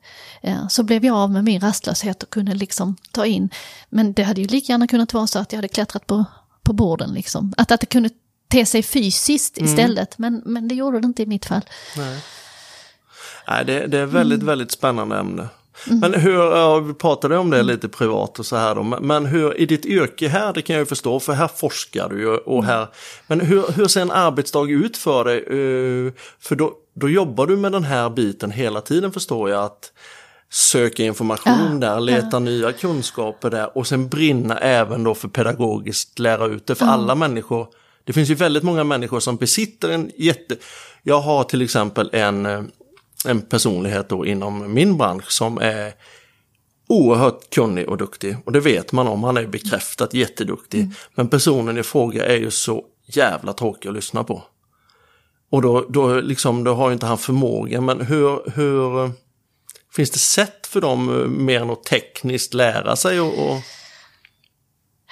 [0.43, 3.51] Eh, Så blev jag av med min rastlöshet och kunde liksom ta in.
[3.91, 6.25] Men det hade ju lika gärna kunnat vara så att jag hade klättrat på,
[6.63, 7.55] på borden liksom.
[7.57, 8.11] Att, att det kunde
[8.49, 9.71] te sig fysiskt Mm.
[9.73, 11.63] istället, men, men det gjorde det inte i mitt fall.
[13.49, 14.47] Nej, det, det är väldigt, Mm.
[14.47, 15.49] väldigt spännande ämne.
[15.85, 19.61] Men hur, ja, vi pratade om det lite privat och så här då, men hur,
[19.61, 22.65] i ditt yrke här, det kan jag ju förstå, för här forskar du ju och
[22.65, 22.87] här,
[23.27, 25.39] men hur, hur ser en arbetsdag ut för dig?
[25.39, 29.93] Eh, För då, då jobbar du med den här biten hela tiden förstår jag, att
[30.51, 36.47] söka information där, leta nya kunskaper där och sen brinna även då för pedagogiskt lära
[36.47, 37.67] ut det för alla människor.
[38.05, 40.57] Det finns ju väldigt många människor som besitter en jätte...
[41.03, 42.63] Jag har till exempel en, eh,
[43.27, 45.93] en personlighet då inom min bransch som är
[46.89, 48.37] oerhört kunnig och duktig.
[48.45, 50.91] Och det vet man om, han är bekräftat jätteduktig.
[51.15, 54.43] Men personen i fråga är ju så jävla tråkig att lyssna på.
[55.51, 59.11] Och då, då, liksom, då har ju inte han förmåga, men hur, hur
[59.93, 63.21] finns det sätt för dem eh, mer än att tekniskt lära sig?
[63.21, 63.57] Och, och...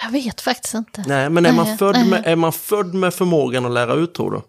[0.03, 1.05] Jag vet faktiskt inte.
[1.07, 2.09] Nej, men är man, Nej, född nej.
[2.09, 4.41] med, är man född med förmågan att lära ut tror du?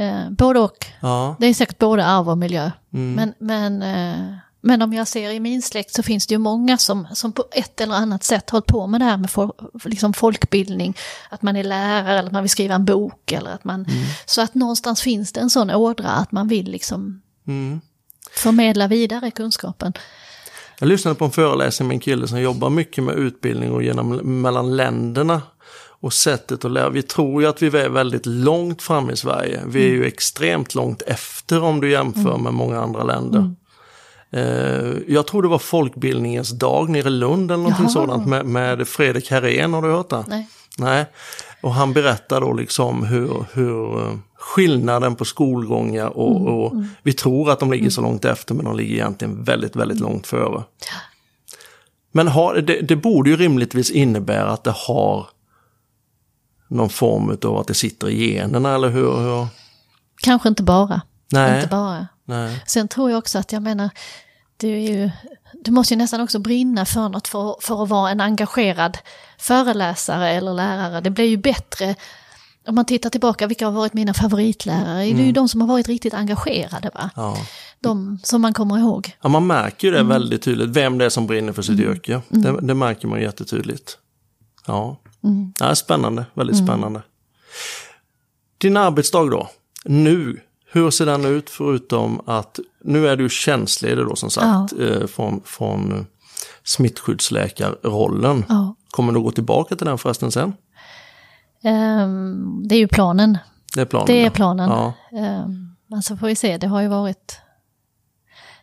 [0.00, 0.86] Eh, både och.
[1.00, 1.36] Ja.
[1.38, 2.70] Det är säkert både arv och miljö.
[2.92, 3.14] Mm.
[3.14, 6.78] Men, men, eh, men om jag ser i min släkt så finns det ju många
[6.78, 9.50] som, som på ett eller annat sätt hållit på med det här med fol,
[9.84, 10.96] liksom folkbildning.
[11.30, 13.32] Att man är lärare eller att man vill skriva en bok.
[13.32, 14.04] Eller att man, Mm.
[14.26, 17.80] Så att någonstans finns det en sån ådra att man vill liksom Mm.
[18.30, 19.92] förmedla vidare kunskapen.
[20.78, 24.16] Jag lyssnade på en föreläsning med en kille som jobbar mycket med utbildning och genom,
[24.42, 25.42] mellan länderna
[26.02, 26.88] och sättet att lära.
[26.88, 29.60] Vi tror ju att vi är väldigt långt fram i Sverige.
[29.66, 33.54] Vi är ju extremt långt efter om du jämför med många andra länder.
[34.32, 37.92] Eh, Jag tror det var folkbildningens dag nere i Lund eller någonting Jaha.
[37.92, 40.24] sådant med, med Fredrik Herrén, har du hört det?
[40.28, 40.48] Nej.
[40.78, 41.06] Nej.
[41.62, 46.72] Och han berättar då liksom hur, hur eh, skillnaden på skolgångar och, och
[47.02, 50.26] vi tror att de ligger så långt efter men de ligger egentligen väldigt, väldigt långt
[50.26, 50.62] före.
[52.12, 55.26] Men har, det, det borde ju rimligtvis innebära att det har
[56.70, 59.16] någon form av att det sitter i generna eller hur?
[59.16, 59.46] hur?
[60.22, 61.02] Kanske inte bara.
[61.32, 61.56] Nej.
[61.56, 62.06] Inte bara.
[62.24, 62.62] Nej.
[62.66, 63.90] Sen tror jag också att jag menar,
[64.56, 65.10] det är ju,
[65.64, 68.98] du måste ju nästan också brinna för något för, för att vara en engagerad
[69.38, 71.00] föreläsare eller lärare.
[71.00, 71.94] Det blir ju bättre
[72.66, 74.98] om man tittar tillbaka, vilka har varit mina favoritlärare?
[74.98, 76.90] Det är ju de som har varit riktigt engagerade.
[76.94, 77.10] Va?
[77.16, 77.36] Ja.
[77.80, 79.16] De som man kommer ihåg.
[79.22, 82.20] Ja, man märker ju det väldigt tydligt, vem det är som brinner för sitt yrke.
[82.28, 83.98] Det, det märker man jättetydligt.
[84.66, 85.00] Ja,
[85.60, 87.02] ja spännande, väldigt spännande.
[88.58, 89.48] Din arbetsdag då,
[89.84, 90.40] nu,
[90.72, 95.40] hur ser den ut förutom att nu är du tjänstledig då som sagt eh, från,
[95.44, 96.06] från
[96.64, 98.44] smittskyddsläkarrollen.
[98.48, 98.74] Ja.
[98.90, 100.52] Kommer du gå tillbaka till den förresten sen?
[101.62, 103.38] Ehm, det är ju planen.
[103.74, 104.06] Det är planen.
[104.06, 104.30] Det är ja.
[104.30, 104.70] planen.
[104.70, 104.92] Ja.
[105.18, 107.40] Ehm, men så får vi se, det har ju varit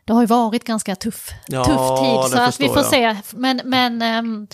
[0.05, 2.85] det har ju varit ganska tuff, Ja, tuff tid, så att vi får jag.
[2.85, 3.15] se.
[3.37, 4.47] Men, men ehm,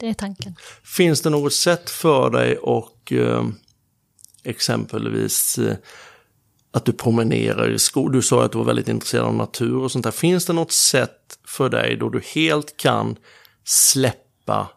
[0.00, 0.56] det är tanken.
[0.84, 3.44] Finns det något sätt för dig och eh,
[4.44, 5.76] exempelvis eh,
[6.72, 8.12] att du promenerar i skog?
[8.12, 10.10] Du sa att du var väldigt intresserad av natur och sånt där.
[10.12, 13.16] Finns det något sätt för dig då du helt kan
[13.64, 14.68] släppa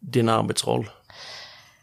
[0.00, 0.90] din arbetsroll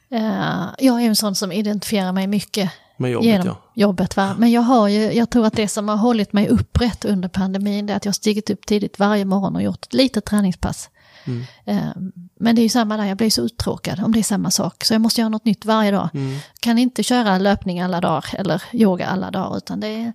[0.10, 3.28] Eh, jag är en sån som identifierar mig mycket med jobbet?
[3.28, 3.62] genom Ja.
[3.76, 4.16] jobbet.
[4.18, 4.36] Va?
[4.38, 7.90] Men jag, har ju, jag tror att det som har hållit mig upprätt under pandemin
[7.90, 10.90] är att jag stigit upp tidigt varje morgon och gjort ett litet träningspass.
[11.28, 11.44] Mm.
[11.66, 11.92] Eh,
[12.40, 14.84] Men det är ju samma där, jag blir så uttråkad om det är samma sak.
[14.84, 16.10] Så jag måste göra något nytt varje dag.
[16.14, 16.40] Mm.
[16.60, 19.58] Kan inte köra löpning alla dagar eller yoga alla dagar.
[19.58, 20.14] Utan det är,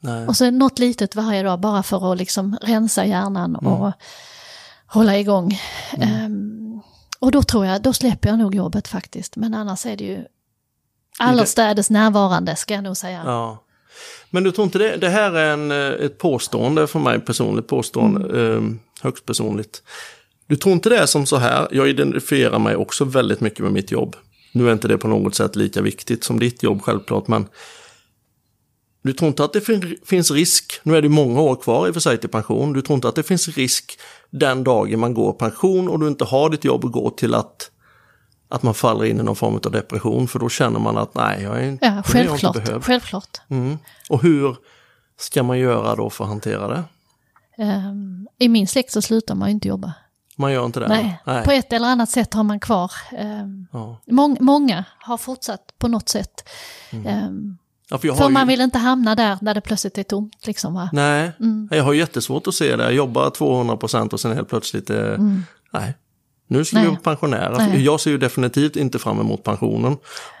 [0.00, 0.26] Nej.
[0.26, 3.72] och så något litet varje dag bara för att liksom rensa hjärnan Mm.
[3.72, 3.92] och
[4.86, 5.60] hålla igång.
[6.00, 6.80] Ehm,
[7.18, 9.36] och då tror jag, då släpper jag nog jobbet faktiskt.
[9.36, 10.24] Men annars är det ju
[11.18, 13.22] allestädes närvarande ska jag nog säga.
[13.26, 13.62] Ja.
[14.30, 17.66] Men du tror inte det, det här är en, eh, ett påstående för mig personligt,
[17.66, 18.60] påstående, eh,
[19.02, 19.82] högst personligt.
[20.46, 23.72] Du tror inte det är som så här, jag identifierar mig också väldigt mycket med
[23.72, 24.16] mitt jobb.
[24.52, 27.46] Nu är inte det på något sätt lika viktigt som ditt jobb självklart, men
[29.02, 31.90] du tror inte att det fin finns risk, nu är det många år kvar i
[31.90, 33.98] och för sig till pension, du tror inte att det finns risk
[34.30, 37.70] den dagen man går pension och du inte har ditt jobb att gå till att,
[38.48, 41.42] att man faller in i någon form av depression, för då känner man att nej,
[41.42, 42.64] jag är inte, Ja, är jag inte självklart.
[42.64, 42.84] behövd.
[42.84, 43.40] självklart.
[43.48, 43.78] Mm.
[44.08, 44.56] Och hur
[45.18, 46.84] ska man göra då för att hantera det?
[47.62, 49.92] Ehm, I min släkt så slutar man ju inte jobba.
[50.36, 50.88] Man gör inte det?
[50.88, 51.18] Nej.
[51.26, 51.44] Nej.
[51.44, 52.92] På ett eller annat sätt har man kvar.
[53.18, 54.00] ehm, Ja.
[54.06, 56.48] mång- många har fortsatt på något sätt.
[56.92, 57.06] Mm.
[57.06, 57.58] Ehm,
[57.90, 58.48] Ja, för för man ju...
[58.48, 60.46] vill inte hamna där när det plötsligt är tomt.
[60.46, 60.90] Liksom, va?
[60.92, 61.68] Nej, Mm.
[61.70, 62.82] jag har jättesvårt att se det.
[62.82, 65.18] Jag jobbar 200 procent och sen helt plötsligt, eh,
[65.72, 65.94] nej.
[66.46, 66.88] Nu ska Mm.
[66.88, 66.96] Nej.
[66.98, 67.58] vi pensionära.
[67.58, 67.84] Nej.
[67.84, 69.92] Jag ser ju definitivt inte fram emot pensionen.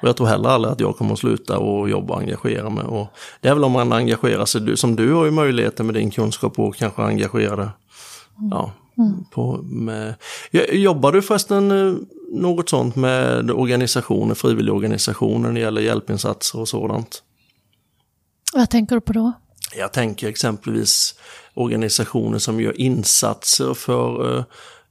[0.02, 2.84] Och jag tror heller aldrig att jag kommer att sluta och jobba och engagera mig.
[2.84, 3.06] Och
[3.40, 6.58] det är väl om man engagerar sig, som du har ju möjligheten med din kunskap
[6.58, 7.68] och kanske engagera dig.
[8.50, 8.72] Ja,
[9.30, 10.14] på, med,
[10.72, 11.94] jobbar du förresten eh,
[12.32, 17.22] något sånt med organisationer, frivilligorganisationer när det gäller hjälpinsatser och sådant?
[18.52, 19.32] Vad tänker du på då?
[19.76, 21.14] Jag tänker exempelvis
[21.54, 24.44] organisationer som gör insatser för, eh,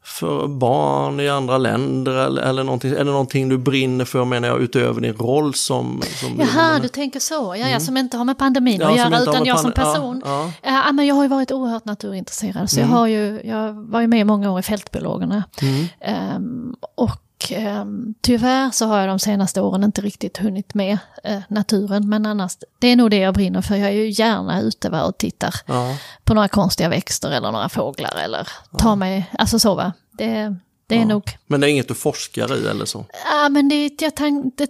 [0.04, 2.92] för barn i andra länder eller, eller någonting.
[2.92, 6.02] Det någonting du brinner för menar jag utöver din roll som...
[6.20, 7.56] som Jaha, du tänker så.
[7.60, 8.98] Ja, ja, som inte har med pandemin att Mm.
[8.98, 10.22] Ja, som göra, utan jag som person.
[10.26, 10.52] ja.
[10.62, 14.02] Ja, ja, men jag har ju varit oerhört naturintresserad, så jag, har ju, jag var
[14.02, 15.44] ju med många år i Fältbiologerna.
[15.62, 15.86] Mm.
[16.02, 17.12] Ehm, och
[17.50, 22.26] ehm, tyvärr så har jag de senaste åren inte riktigt hunnit med eh, naturen, men
[22.26, 23.76] annars, det är nog det jag brinner för.
[23.76, 27.70] Jag är ju gärna ute va, och tittar Ja, på några konstiga växter eller några
[27.70, 29.94] fåglar eller tar mig, alltså så va.
[30.12, 30.56] Det,
[30.88, 31.06] det är ja.
[31.06, 33.06] nog Men det är inget du forskar i eller så?
[33.26, 34.70] Ja, men det, jag tang, det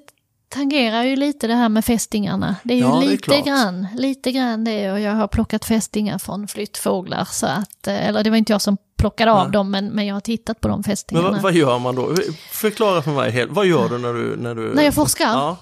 [0.52, 2.56] tangerar ju lite det här med fästingarna.
[2.64, 3.46] Det är ju Ja, är lite klart.
[3.46, 8.24] grann, lite grann det och jag har plockat fästingar från flyttfåglar så att, eh, eller
[8.24, 9.52] det var inte jag som plockade av Nej.
[9.54, 11.32] dem men, men jag har tittat på de Men fästingarna.
[11.32, 12.16] vad, vad gör man då?
[12.52, 13.46] Förklara för mig.
[13.50, 14.36] Vad gör du när du...
[14.38, 15.26] När, du, När jag forskar?
[15.26, 15.58] Ja,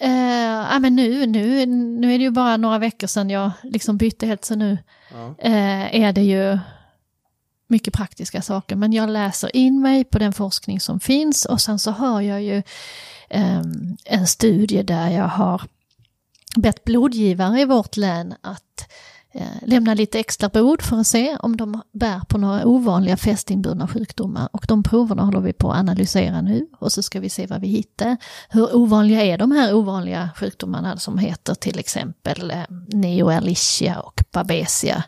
[0.00, 0.10] Eh,
[0.72, 4.26] ja, men nu, nu, nu är det ju bara några veckor sedan jag liksom bytte
[4.26, 4.78] helt så nu
[5.12, 5.34] Ja.
[5.38, 6.58] eh, är det ju
[7.68, 8.76] mycket praktiska saker.
[8.76, 12.42] Men jag läser in mig på den forskning som finns och sen så har jag
[12.42, 12.62] ju
[13.30, 15.62] Ehm, en studie där jag har
[16.56, 18.92] bett blodgivare i vårt län att
[19.62, 24.48] lämna lite extra blod för att se om de bär på några ovanliga fästingburna sjukdomar.
[24.52, 27.60] Och de proverna håller vi på att analysera nu och så ska vi se vad
[27.60, 28.16] vi hittar.
[28.48, 32.56] Hur ovanliga är de här ovanliga sjukdomarna som heter till exempel eh,
[32.88, 35.02] Neoerlichia och Babesia.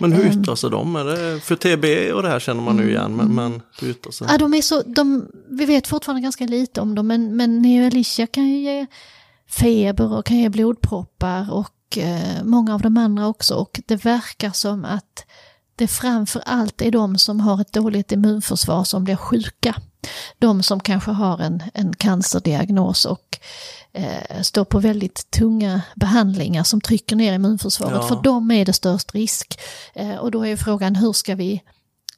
[0.00, 0.40] Men hur Ehm.
[0.40, 0.96] yttrar sig de?
[0.96, 4.12] Är det, för TB och det här känner man nu igen, men, men hur yttrar
[4.12, 4.26] sig?
[4.30, 8.26] Ja, de är så, de, vi vet fortfarande ganska lite om dem, men, men Neoerlichia
[8.26, 8.86] kan ju ge
[9.48, 13.54] feber och kan ge blodproppar och eh, många av de andra också.
[13.54, 15.24] Och det verkar som att
[15.76, 19.74] det framför allt är de som har ett dåligt immunförsvar som blir sjuka.
[20.38, 23.38] De som kanske har en, en cancerdiagnos och
[23.92, 27.98] eh, står på väldigt tunga behandlingar som trycker ner immunförsvaret.
[28.00, 28.08] Ja.
[28.08, 29.60] För dem är det störst risk.
[29.94, 31.62] Eh, och då är frågan hur ska vi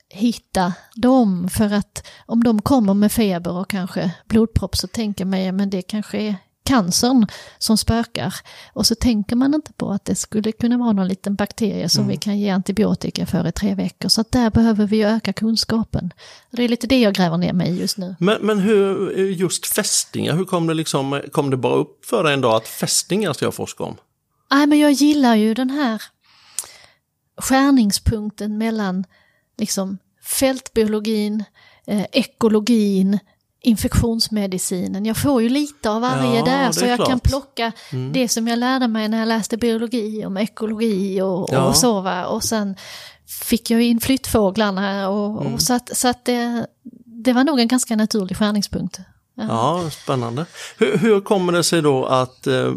[0.09, 1.49] hitta dem?
[1.49, 5.83] För att om de kommer med feber och kanske blodpropp så tänker man men det
[5.83, 6.37] kanske är
[6.69, 7.27] cancern
[7.59, 8.35] som spökar.
[8.73, 12.09] Och så tänker man inte på att det skulle kunna vara någon liten bakterie som
[12.09, 14.09] vi kan ge antibiotika för i tre veckor.
[14.09, 16.13] Så att där behöver vi öka kunskapen.
[16.51, 18.17] Det är lite det jag gräver ner mig i just nu.
[18.19, 22.35] Men, men hur, just fästingar, hur kom det liksom, kom det bara upp för dig
[22.35, 23.97] en dag att fästingar ska jag forska om?
[24.51, 26.03] Nej, men jag gillar ju den här
[27.37, 29.05] skärningspunkten mellan
[29.59, 31.45] liksom fältbiologin,
[31.87, 33.19] eh, ekologin,
[33.63, 35.07] infektionsmedicinen.
[35.07, 37.09] Jag får ju lite av varje Ja, där så jag klart.
[37.09, 38.13] kan plocka Mm.
[38.13, 41.65] det som jag lärde mig när jag läste biologi om ekologi och, Ja.
[41.69, 42.27] och så va.
[42.27, 42.77] Och sen
[43.45, 45.55] fick jag in flyttfåglarna och, Mm.
[45.55, 46.67] och så att, så att det,
[47.05, 48.99] det var nog en ganska naturlig skärningspunkt.
[49.35, 50.47] Ja, spännande.
[50.79, 52.73] Hur, hur kommer det sig då att, eh,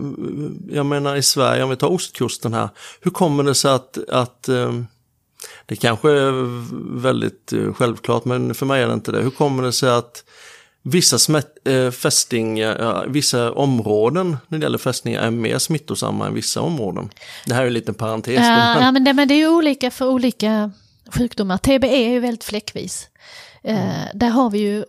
[0.69, 2.69] jag menar i Sverige, om vi tar ostkusten här,
[3.01, 4.73] hur kommer det sig att, att eh,
[5.65, 6.31] det kanske är
[7.01, 9.21] väldigt eh, självklart, men för mig är det inte det.
[9.21, 10.23] Hur kommer det sig att
[10.83, 16.33] vissa smätt, eh, fästing, ja, vissa områden när det gäller fästningar är mer smittosamma än
[16.33, 17.09] vissa områden?
[17.45, 18.33] Det här är en liten parentes.
[18.35, 20.71] Ja, men- ja men, det, men det är ju olika för olika
[21.13, 21.57] sjukdomar.
[21.57, 23.07] TBE är ju väldigt fläckvis.
[23.63, 23.77] Eh,
[24.13, 24.85] där har vi ju,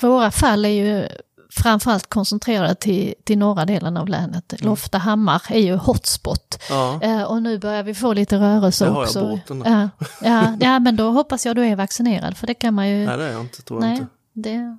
[0.00, 1.08] våra fall är ju
[1.50, 4.54] framförallt koncentrerade till, till norra delen av länet.
[4.58, 6.58] Loftahammar är ju hotspot.
[6.68, 6.98] ja.
[7.02, 9.20] Eh, och nu börjar vi få lite rörelse Det har jag också.
[9.20, 9.70] båten där.
[9.70, 13.06] ja, ja, ja, men då hoppas jag du är vaccinerad för det kan man ju...
[13.06, 14.06] Nej, det är jag inte, tror jag nej, inte.
[14.32, 14.78] det,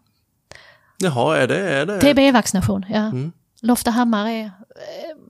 [1.00, 1.60] Jaha, är det?
[1.70, 2.00] Är det?
[2.02, 2.95] TBE-vaccination, ja.
[3.00, 3.32] Mm.
[3.62, 4.52] Loftahammar är, eh,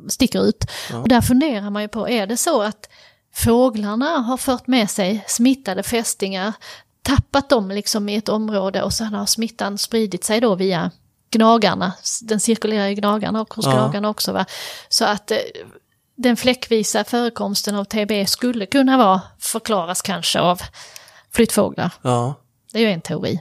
[0.10, 0.66] sticker ut.
[0.92, 0.98] Ja.
[0.98, 2.90] Och där funderar man ju på, är det så att
[3.36, 6.54] fåglarna har fört med sig smittade fästingar,
[7.02, 10.92] tappat dem liksom i ett område och sen har smittan spridit sig då via
[11.32, 13.72] gnagarna, den cirkulerar i gnagarna och hos Ja.
[13.72, 14.32] gnagarna också.
[14.32, 14.46] Va?
[14.90, 15.38] Så att eh,
[16.18, 20.62] den fläckvisa förekomsten av TBE skulle kunna vara, förklaras kanske av
[21.32, 21.92] flyttfåglar.
[22.02, 22.34] Ja.
[22.74, 23.40] Det är ju en teori.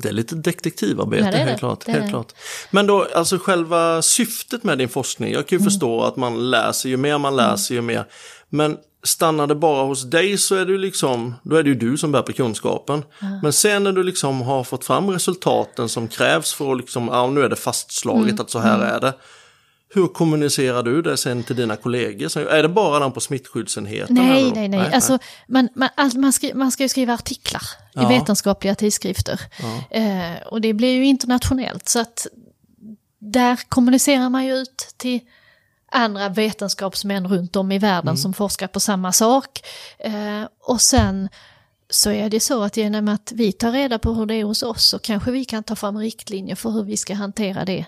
[0.00, 2.32] Det är lite detektivarbete, Ja, det är helt, klart, Det helt klart.
[2.70, 5.46] Men då, alltså själva syftet med din forskning, jag Mm.
[5.48, 8.04] kan ju förstå att man läser, ju mer man läser ju mer.
[8.48, 11.74] Men stannar det bara hos dig så är det ju liksom, då är det ju
[11.74, 13.02] du som bär på kunskapen.
[13.42, 17.26] Men sen när du liksom har fått fram resultaten som krävs för att liksom, ja
[17.30, 18.40] nu är det fastslaget Mm.
[18.40, 19.14] att så här är det.
[19.96, 22.38] Hur kommunicerar du det sen till dina kollegor?
[22.48, 24.14] Är det bara den på smittskyddsenheten?
[24.14, 24.54] Nej, eller?
[24.54, 24.94] nej, nej.
[24.94, 25.18] Alltså,
[25.48, 28.02] man, man, man, skri, man ska ju skriva artiklar Ja.
[28.12, 29.40] i vetenskapliga tidskrifter.
[29.60, 29.96] Ja.
[29.98, 31.88] Eh, och det blir ju internationellt.
[31.88, 32.26] Så att
[33.18, 35.20] där kommunicerar man ju ut till
[35.92, 38.16] andra vetenskapsmän runt om i världen Mm.
[38.16, 39.60] som forskar på samma sak.
[39.98, 41.28] Eh, och sen
[41.90, 44.62] så är det så att genom att vi tar reda på hur det är hos
[44.62, 47.84] oss så kanske vi kan ta fram riktlinjer för hur vi ska hantera det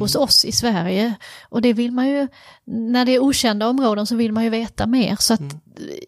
[0.00, 1.14] hos oss i Sverige.
[1.48, 2.28] Och det vill man ju,
[2.64, 5.16] när det är okända områden så vill man ju veta mer.
[5.18, 5.40] Så att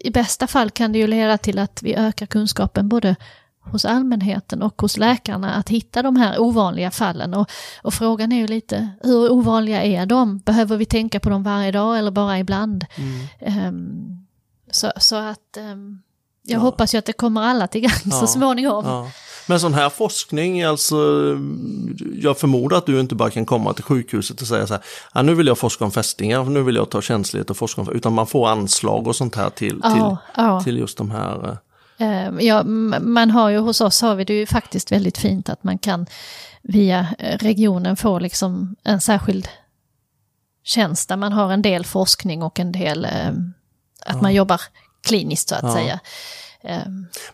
[0.00, 3.16] i bästa fall kan det ju leda till att vi ökar kunskapen både
[3.60, 7.34] hos allmänheten och hos läkarna att hitta de här ovanliga fallen.
[7.34, 7.50] Och,
[7.82, 10.38] och frågan är ju lite, hur ovanliga är de?
[10.38, 12.84] Behöver vi tänka på dem varje dag eller bara ibland?
[13.40, 14.26] Ehm,
[14.70, 16.02] så, så att ehm,
[16.42, 16.62] jag Ja.
[16.62, 18.10] hoppas ju att det kommer alla till gagn Ja.
[18.20, 18.84] så småningom.
[18.84, 19.10] Ja.
[19.48, 20.96] Men sån här forskning, alltså,
[22.22, 24.82] jag förmodar att du inte bara kan komma till sjukhuset och säga så här,
[25.12, 27.92] ah, nu vill jag forska om fästingar, nu vill jag ta känslighet och forska om,
[27.92, 30.60] utan man får anslag och sånt här till, till, ja.
[30.64, 31.44] till just de här.
[31.48, 31.56] eh,
[32.00, 32.62] Eh, Ja,
[33.00, 36.06] man har ju hos oss har vi det ju faktiskt väldigt fint att man kan
[36.62, 39.48] via eh, regionen få liksom en särskild
[40.64, 43.06] tjänst där man har en del forskning och en del
[44.06, 44.60] att man jobbar
[45.06, 45.72] kliniskt så att Ja.
[45.74, 46.00] säga.
[46.64, 46.82] Eh,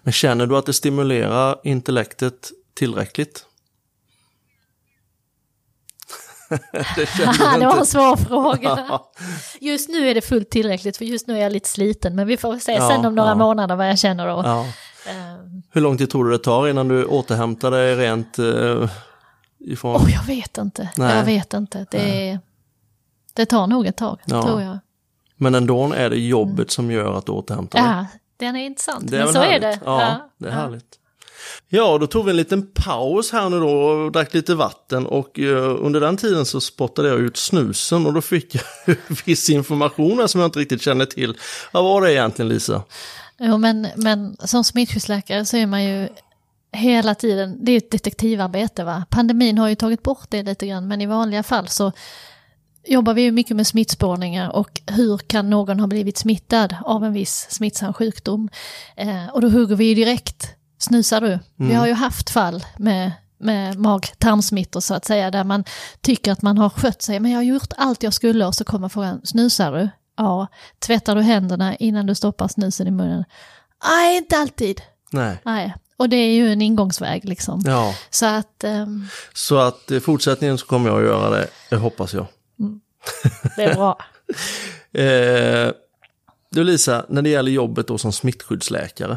[0.02, 3.46] Men känner du att det stimulerar intellektet tillräckligt?
[6.96, 7.08] det
[7.60, 9.00] det var en svår fråga.
[9.60, 12.36] Just nu är det fullt tillräckligt för just nu är jag lite sliten men vi
[12.36, 13.34] får se Ja, sen om några ja.
[13.34, 14.42] månader vad jag känner då.
[14.44, 14.66] Ja.
[15.10, 15.14] Eh,
[15.70, 18.90] Hur lång tid tror du det tar innan du återhämtar dig rent eh,
[19.58, 19.96] ifrån?
[19.96, 20.90] Åh, jag vet inte.
[20.96, 21.16] Nej.
[21.16, 21.86] Jag vet inte.
[21.90, 22.38] Det,
[23.34, 24.78] det tar nog ett tag, tror jag.
[25.36, 27.88] Men ändå är det jobbet som gör att du återhämtar dig.
[27.90, 28.06] Ja,
[28.46, 29.10] den är intressant.
[29.10, 29.64] Det är Men så härligt.
[29.64, 29.78] är det.
[29.84, 30.98] Ja, det är härligt.
[31.68, 35.38] Ja, då tog vi en liten paus här nu då och drack lite vatten och
[35.38, 40.18] eh, under den tiden så spottade jag ut snusen och då fick jag viss information
[40.18, 41.36] här som jag inte riktigt känner till.
[41.72, 42.82] Vad var det egentligen Lisa?
[43.38, 46.08] Jo, men, men som smittskyddsläkare så är man ju
[46.72, 49.04] hela tiden, det är ett detektivarbete va.
[49.10, 51.92] Pandemin har ju tagit bort det lite grann, men i vanliga fall så
[52.86, 57.12] jobbar vi ju mycket med smittspårningar och hur kan någon ha blivit smittad av en
[57.12, 58.48] viss smittsam sjukdom.
[58.96, 60.46] Eh, och då hugger vi ju direkt,
[60.78, 61.38] snusar du?
[61.56, 65.64] Vi har ju haft fall med med mag-tarmsmittor så att säga, där man
[66.00, 68.64] tycker att man har skött sig, men jag har gjort allt jag skulle och så
[68.64, 69.88] kommer frågan, snusar du?
[70.16, 70.46] Ja.
[70.78, 73.24] Tvättar du händerna innan du stoppar snusen i munnen?
[73.84, 74.80] Nej, inte alltid.
[75.10, 75.38] Nej.
[75.44, 75.74] Nej.
[75.96, 77.62] Och det är ju en ingångsväg liksom.
[77.64, 82.14] Ja, Så att ehm, så att i fortsättningen så kommer jag att göra det hoppas
[82.14, 82.26] jag.
[83.56, 83.98] Det är bra.
[84.92, 85.72] Eh,
[86.50, 89.16] du Lisa, när det gäller jobbet då som smittskyddsläkare.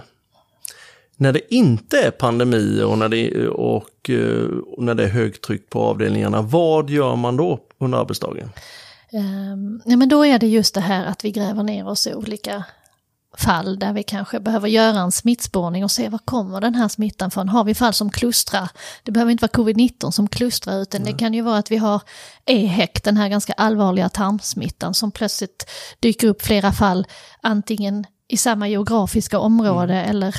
[1.15, 5.69] När det inte är pandemi och när det, och, eh, och när det är högtryck
[5.69, 8.49] på avdelningarna, vad gör man då under arbetsdagen?
[9.11, 12.13] Um, ja, men då är det just det här att vi gräver ner oss i
[12.13, 12.63] olika
[13.37, 17.31] fall där vi kanske behöver göra en smittspårning och se var kommer den här smittan
[17.31, 17.49] från.
[17.49, 18.69] Har vi fall som klustrar,
[19.03, 22.01] det behöver inte vara covid-19 som klustrar utan det kan ju vara att vi har
[22.45, 25.69] EHEC, den här ganska allvarliga tarmsmittan som plötsligt
[25.99, 27.07] dyker upp flera fall,
[27.41, 30.35] antingen i samma geografiska område eller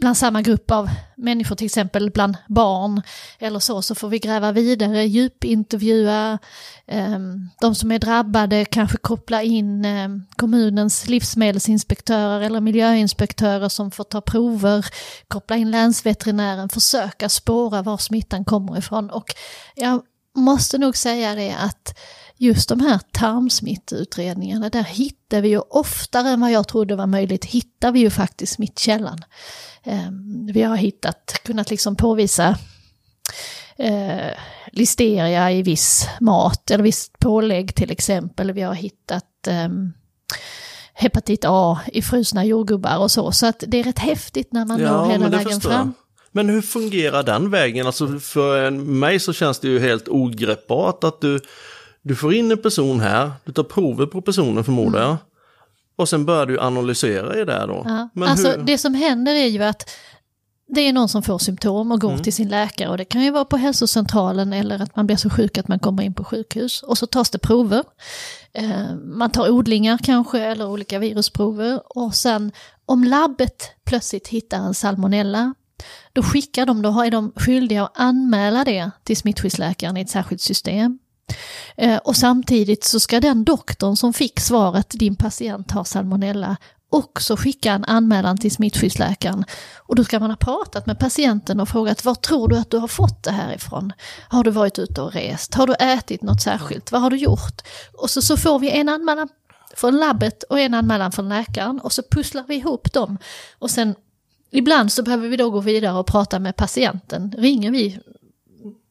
[0.00, 3.02] bland samma grupp av människor, till exempel bland barn
[3.38, 6.38] eller så, så får vi gräva vidare, djupintervjua
[6.86, 7.18] eh,
[7.60, 14.20] de som är drabbade, kanske koppla in eh, kommunens livsmedelsinspektörer eller miljöinspektörer som får ta
[14.20, 14.86] prover,
[15.28, 19.10] koppla in länsveterinären, försöka spåra var smittan kommer ifrån.
[19.10, 19.34] Och
[19.74, 20.02] jag
[20.36, 21.98] måste nog säga det att
[22.36, 27.44] just de här tarmsmittutredningarna, där hittar vi ju oftare än vad jag trodde var möjligt,
[27.44, 29.24] hittar vi ju faktiskt smittkällan.
[29.84, 30.10] Eh,
[30.52, 32.58] Vi har hittat, kunnat liksom påvisa
[33.76, 34.30] eh,
[34.72, 38.52] listeria i viss mat eller visst pålägg till exempel.
[38.52, 39.68] Vi har hittat eh,
[40.94, 43.32] hepatit A i frusna jordgubbar och så.
[43.32, 45.94] Så att det är rätt häftigt när man når hela vägen fram.
[46.32, 47.86] Men hur fungerar den vägen?
[47.86, 51.40] Alltså för mig så känns det ju helt ogreppbart att du,
[52.02, 55.16] du får in en person här, du tar prover på personen förmodar jag.
[56.00, 57.82] Och sen börjar du analysera i det då.
[57.86, 58.08] Ja.
[58.14, 59.90] Men alltså hur, det som händer är ju att
[60.74, 62.22] det är någon som får symptom och går Mm.
[62.22, 65.30] till sin läkare och det kan ju vara på hälsocentralen eller att man blir så
[65.30, 67.84] sjuk att man kommer in på sjukhus och så tas det prover.
[68.52, 72.52] Eh, man tar odlingar kanske eller olika virusprover och sen
[72.86, 75.54] om labbet plötsligt hittar en salmonella
[76.12, 80.40] då skickar de, då är de skyldiga att anmäla det till smittskyddsläkaren i ett särskilt
[80.42, 80.98] system.
[81.76, 86.56] Eh, och samtidigt så ska den doktorn som fick svaret din patient har salmonella
[86.90, 89.44] också skicka en anmälan till smittskyddsläkaren.
[89.78, 92.78] Och då ska man ha pratat med patienten och frågat var tror du att du
[92.78, 93.92] har fått det här ifrån?
[94.28, 95.54] Har du varit ute och rest?
[95.54, 96.92] Har du ätit något särskilt?
[96.92, 97.62] Vad har du gjort?
[97.92, 99.28] Och så, så får vi en anmälan
[99.74, 103.18] från labbet och en anmälan från läkaren och så pusslar vi ihop dem.
[103.58, 103.94] Och sen
[104.50, 107.34] ibland så behöver vi då gå vidare och prata med patienten.
[107.38, 108.00] Ringer vi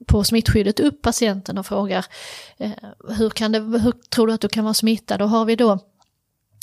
[0.10, 2.06] på smittskyddet upp patienten och frågar
[2.58, 2.72] eh,
[3.18, 5.22] hur, kan det, hur tror du att du kan vara smittad?
[5.22, 5.80] Och har vi då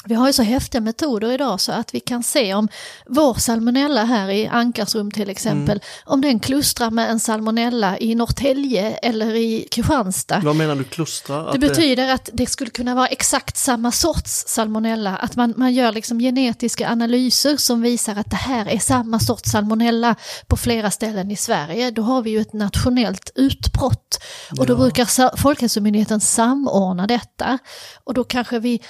[0.08, 2.68] vi har ju så häftiga metoder idag så att vi kan se om
[3.06, 8.90] vår salmonella här i Ankarsrum till exempel, om den klustrar med en salmonella i Norrtälje
[8.96, 10.40] eller i Kristianstad.
[10.44, 11.40] vad menar du klustra?
[11.46, 15.74] Att Det betyder att det skulle kunna vara exakt samma sorts salmonella, att man, man
[15.74, 20.14] gör liksom genetiska analyser som visar att det här är samma sorts salmonella
[20.46, 21.90] på flera ställen i Sverige.
[21.90, 24.18] Då har vi ju ett nationellt utbrott
[24.58, 27.58] och då brukar Sa- Folkhälsomyndigheten samordna detta
[28.04, 28.80] och då kanske vi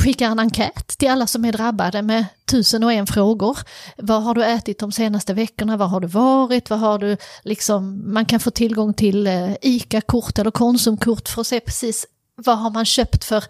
[0.00, 3.58] skickar en enkät till alla som är drabbade med tusen och en frågor.
[3.96, 5.76] Vad har du ätit de senaste veckorna?
[5.76, 6.70] Vad har du varit?
[6.70, 11.46] Vad har du liksom, man kan få tillgång till eh, ICA-kort eller Konsumkort för att
[11.46, 13.44] se precis vad har man köpt för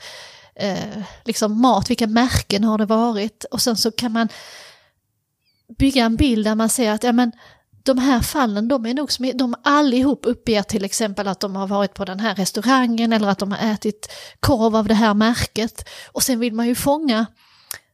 [0.55, 3.45] eh, liksom mat, vilka märken har det varit?
[3.45, 4.29] Och sen så kan man
[5.79, 7.33] bygga en bild där man ser att ja, men,
[7.83, 11.67] de här fallen, de är nog smi- de allihop uppger till exempel att de har
[11.67, 15.89] varit på den här restaurangen eller att de har ätit korv av det här märket.
[16.13, 17.27] Och sen vill man ju fånga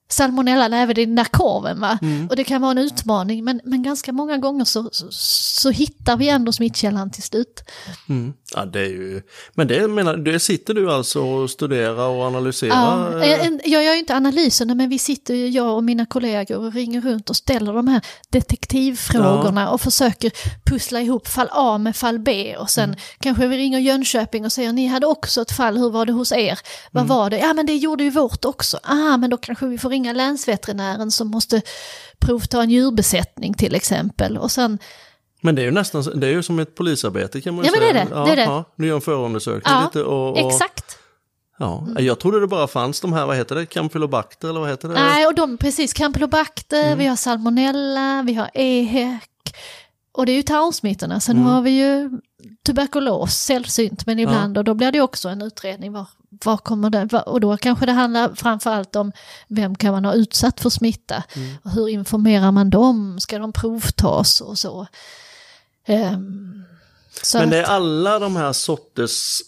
[0.09, 1.81] salmonella även i den där korven.
[1.81, 1.99] Va?
[2.03, 2.29] Mm.
[2.29, 6.17] Och det kan vara en utmaning, men, men ganska många gånger så, så, så hittar
[6.17, 7.63] vi ändå smittkällan till slut.
[8.09, 8.33] Mm.
[8.55, 9.23] Ja, det är ju...
[9.55, 13.25] Men det menar, det sitter du alltså och studerar och analyserar?
[13.27, 16.73] Ja, jag gör ju inte analyserna, men vi sitter ju, jag och mina kollegor, och
[16.75, 20.33] ringer runt och ställer de här detektivfrågorna och försöker
[20.65, 22.57] pussla ihop fall A med fall B.
[22.57, 22.97] Och sen Mm.
[23.21, 26.33] kanske vi ringer Jönköping och säger, ni hade också ett fall, hur var det hos
[26.33, 26.59] er?
[26.93, 27.17] Vad Mm.
[27.17, 27.39] var det?
[27.39, 28.79] Ja, men det gjorde ju vårt också.
[28.83, 31.63] Ah, men då kanske vi får ringa länsveterinären som måste
[32.21, 34.39] provta en djurbesättning till exempel.
[34.39, 34.79] Och sen,
[35.41, 37.73] Men det är ju nästan det är ju som ett polisarbete kan man ju Ja,
[37.73, 38.03] men det säga.
[38.03, 38.43] är det, det är det.
[38.43, 40.99] Ja, du gör en förundersökning ja, lite och, och, exakt.
[41.59, 44.89] Ja, jag trodde det bara fanns de här, vad heter det, Campylobacter eller vad heter
[44.89, 44.95] det?
[44.95, 46.99] Nej, och de, precis, Campylobacter, Mm.
[46.99, 49.23] vi har salmonella, vi har EHEC.
[50.13, 51.21] Och det är ju tarmsmittorna.
[51.21, 51.49] Sen Mm.
[51.49, 52.11] har vi ju
[52.67, 55.93] tuberkulos, sällsynt, men ibland, och då blir det också en utredning.
[55.93, 56.07] Var,
[56.45, 59.13] var kommer det, och då kanske det handlar framförallt om
[59.49, 61.23] vem kan man ha utsatt för smitta?
[61.37, 61.49] Mm.
[61.65, 63.21] Och hur informerar man dem?
[63.21, 64.87] Ska de provtas och så?
[65.89, 66.65] Ehm,
[67.35, 69.41] Men det är alla de här sorters,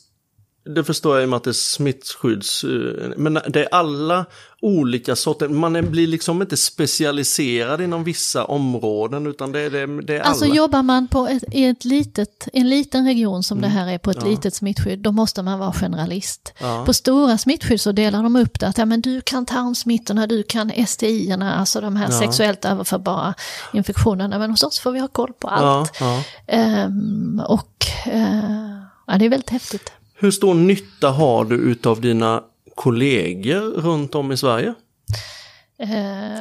[0.75, 4.27] det förstår jag i och med att det är smittskydds, eh, men det är alla
[4.63, 10.17] olika sorter, man blir liksom inte specialiserad inom vissa områden utan det är, det, det
[10.17, 10.55] är Alltså alla.
[10.55, 13.71] jobbar man på ett, i ett litet, en liten region som Mm.
[13.71, 16.53] det här är på ett litet smittskydd, då måste man vara generalist.
[16.61, 16.83] Ja.
[16.87, 20.43] På stora smittskydd så delar de upp det att ja, men du kan tarmsmittorna, du
[20.43, 22.19] kan STI-erna, alltså de här Ja.
[22.19, 23.35] sexuellt överförbara
[23.73, 24.39] infektionerna.
[24.39, 25.93] Men hos oss får vi ha koll på ja, allt.
[26.01, 26.23] ja.
[26.47, 28.71] Ehm, och eh,
[29.07, 29.93] ja, det är väldigt häftigt.
[30.15, 32.43] Hur stor nytta har du utav dina
[32.75, 34.75] kollegor runt om i Sverige?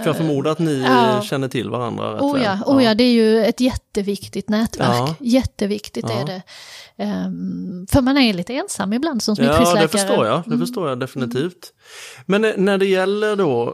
[0.02, 1.22] För jag förmodar att ni ja.
[1.22, 2.44] känner till varandra rätt Oh väl.
[2.44, 4.90] ja, oh ja, det är ju ett jätteviktigt nätverk.
[4.98, 5.16] Ja.
[5.20, 6.22] Jätteviktigt Ja.
[6.22, 6.42] är det.
[6.98, 9.82] Ehm, för man är lite ensam ibland som Ja, smittskyddsläkare.
[9.82, 10.44] det förstår jag.
[10.46, 11.74] Det förstår jag definitivt.
[12.26, 13.74] Men eh, när det gäller då,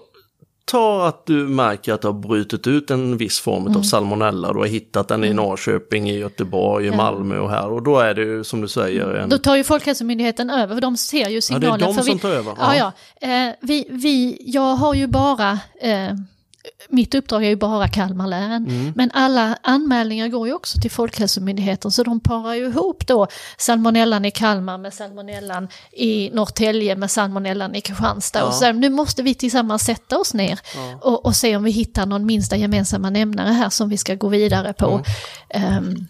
[0.65, 4.53] ta att du märker att du har brutit ut en viss form av salmonella.
[4.53, 6.95] Du har hittat den i Norrköping, i Göteborg, i Ja.
[6.97, 7.69] Malmö och här.
[7.69, 9.29] Och då är det ju som du säger en...
[9.29, 11.79] Då tar ju Folkhälsomyndigheten över, för de ser ju Ja, det är signalen.
[11.79, 12.53] de för som vi, tar över.
[12.59, 12.91] Ja, ja.
[13.27, 15.51] Eh, vi, vi, jag har ju bara,
[15.81, 16.09] eh,
[16.89, 18.93] mitt uppdrag är ju bara Kalmar län, Mm.
[18.95, 24.25] men alla anmälningar går ju också till Folkhälsomyndigheten, så de parar ju ihop då salmonellan
[24.25, 28.39] i Kalmar med salmonellan i Norrtälje med salmonellan i Kristianstad.
[28.39, 28.45] Ja.
[28.45, 30.99] Och så, nu måste vi tillsammans sätta oss ner Ja.
[31.01, 34.27] och, och se om vi hittar någon minsta gemensamma nämnare här som vi ska gå
[34.27, 35.01] vidare på.
[35.49, 36.07] Ehm,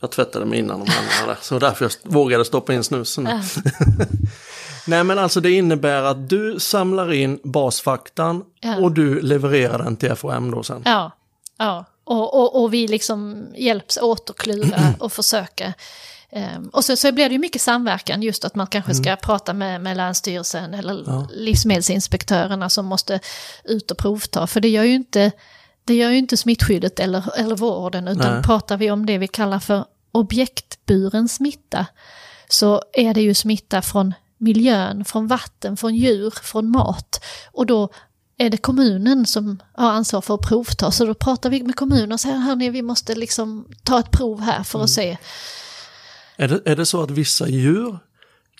[0.00, 3.26] Jag tvättade mig innan de händerna där, så därför jag vågade stoppa in snusen.
[3.26, 3.40] äh,
[4.86, 8.76] Nej men alltså det innebär att du samlar in basfaktan Ja.
[8.76, 10.82] och du levererar den till FOM då sen.
[10.84, 11.10] Ja,
[11.58, 11.84] ja.
[12.04, 15.72] Och, och, och vi liksom hjälps åt att klura och försöka.
[16.30, 19.52] Ehm, och så, så blir det ju mycket samverkan, just att man kanske ska prata
[19.52, 21.04] med, med Länsstyrelsen eller Mm.
[21.06, 21.28] Ja.
[21.32, 23.20] livsmedelsinspektörerna som måste
[23.64, 24.46] ut och provta.
[24.46, 25.30] För det gör ju inte,
[25.90, 28.42] det gör ju inte smittskyddet eller, eller vården, utan Nej.
[28.42, 31.86] pratar vi om det vi kallar för objektburen smitta,
[32.48, 37.24] så är det ju smitta från miljön, från vatten, från djur, från mat.
[37.52, 37.88] Och då
[38.36, 40.90] är det kommunen som har ansvar för att provta.
[40.90, 44.40] Så då pratar vi med kommunen och säger, hörni, vi måste liksom ta ett prov
[44.40, 45.18] här för att se.
[46.36, 47.98] Är det, är det så att vissa djur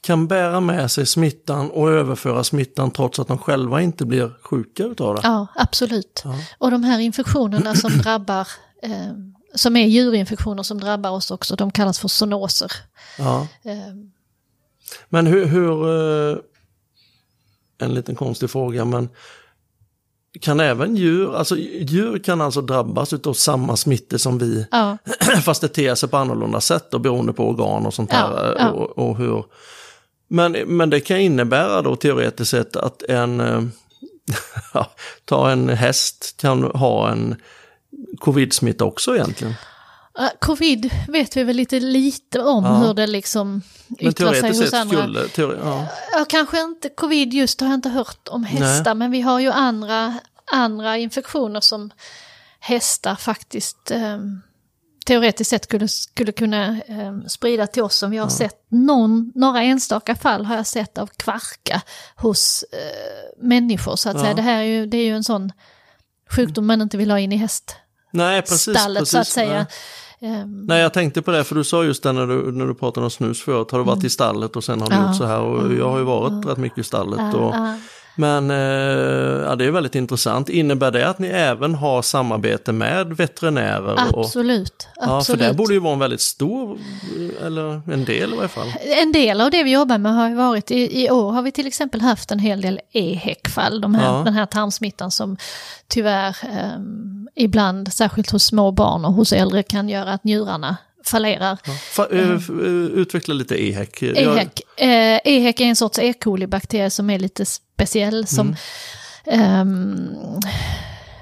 [0.01, 4.85] kan bära med sig smittan och överföra smittan trots att de själva inte blir sjuka
[4.85, 5.21] utav det?
[5.25, 6.23] Ja, absolut.
[6.25, 6.35] Ja.
[6.59, 8.49] Och de här infektionerna som drabbar,
[8.83, 9.13] eh,
[9.55, 12.73] som är djurinfektioner som drabbar oss också, de kallas för zoonoser.
[13.19, 13.47] Ja.
[13.65, 13.95] Eh,
[15.09, 15.89] Men hur, hur
[16.33, 16.39] eh,
[17.79, 19.09] en liten konstig fråga, men
[20.41, 24.99] kan även djur, alltså djur kan alltså drabbas utav samma smitta som vi, ja,
[25.45, 28.57] fast det ter sig på annorlunda sätt och beroende på organ och sånt Ja, där.
[28.59, 28.71] ja.
[28.71, 29.45] Och, och hur.
[30.31, 33.63] Men, men det kan innebära då teoretiskt sett att en, eh,
[35.25, 37.37] ta en häst kan ha en
[38.19, 39.55] covid-smitta också egentligen.
[40.19, 42.75] Eh, Covid vet vi väl lite lite om Ja.
[42.75, 43.63] hur det liksom
[43.99, 44.99] yttrar sig hos andra.
[45.03, 45.87] skulle, teori, ja.
[46.13, 49.51] Ja, kanske inte covid just har jag inte hört om hästar, men vi har ju
[49.51, 50.15] andra,
[50.53, 51.91] andra infektioner som
[52.61, 54.19] hästar faktiskt eh,
[55.07, 57.97] teoretiskt sett skulle, skulle kunna eh, sprida till oss.
[57.97, 61.83] Som vi har sett någon, några enstaka fall har jag sett av kvarka
[62.17, 63.97] hos eh, människor.
[63.97, 64.23] Så att Ja.
[64.23, 65.53] säga, det här är ju, det är ju en sån
[66.31, 69.67] sjukdom man inte vill ha in i häststallet så att säga.
[70.19, 70.31] Nej.
[70.33, 72.75] Ehm, Nej, jag tänkte på det, för du sa just det när du, när du
[72.75, 73.71] pratade om snus förut.
[73.71, 75.05] Har du varit i stallet och sen har du Mm.
[75.07, 75.11] Ja.
[75.11, 75.41] gjort så här?
[75.41, 77.21] Och jag har ju varit rätt mycket i stallet.
[77.21, 77.77] ja, Och, ja.
[78.15, 78.57] Men eh,
[79.47, 80.49] ja, det är väldigt intressant.
[80.49, 84.15] Innebär det att ni även har samarbete med veterinärer?
[84.15, 84.89] Och, Absolut.
[84.97, 85.41] ja, för absolut.
[85.49, 86.79] det borde ju vara en väldigt stor,
[87.47, 88.73] eller en del i varje fall.
[89.03, 91.53] En del av det vi jobbar med har ju varit, i, i år har vi
[91.53, 94.23] till exempel haft en hel del EHEC-fall, de här, Ja.
[94.25, 95.37] den här tarmsmittan som
[95.89, 100.77] tyvärr ehm, ibland, särskilt hos små barn och hos äldre, kan göra att njurarna
[101.11, 101.59] fallerar.
[101.95, 104.03] Fa, eh, f- eh, utveckla lite EHEC.
[104.03, 106.13] Jag- EHEC, eh, EHEC är en sorts E.
[106.13, 108.57] coli-bakterie som är lite speciell, som,
[109.27, 110.09] ehm,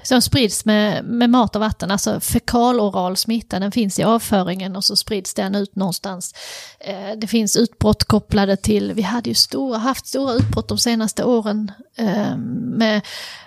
[0.03, 4.83] som sprids med, med mat och vatten, alltså fekaloral smitta, den finns i avföringen och
[4.83, 6.33] så sprids den ut någonstans.
[6.79, 11.23] Eh, det finns utbrott kopplade till, vi hade ju stora, haft stora utbrott de senaste
[11.23, 12.37] åren eh,
[12.77, 13.01] med,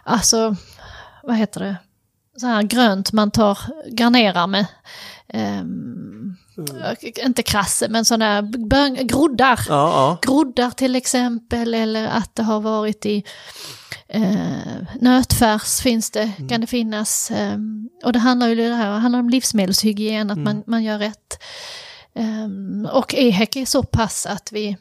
[0.04, 0.56] alltså,
[1.22, 1.76] vad heter det,
[2.36, 3.58] så här grönt man tar,
[3.90, 4.66] garnerar med.
[5.28, 6.36] ehm,
[7.24, 9.60] Inte krasse, men sådana bön- groddar.
[9.68, 10.18] Ja, ja.
[10.22, 13.24] Groddar till exempel, eller att det har varit i
[14.08, 17.30] eh, nötfärs finns det, kan det finnas.
[17.30, 20.98] ehm, och det handlar ju det här, det handlar om livsmedelshygien, att man, man gör
[20.98, 21.42] rätt.
[22.14, 24.76] Ehm, och EHEC är så pass att vi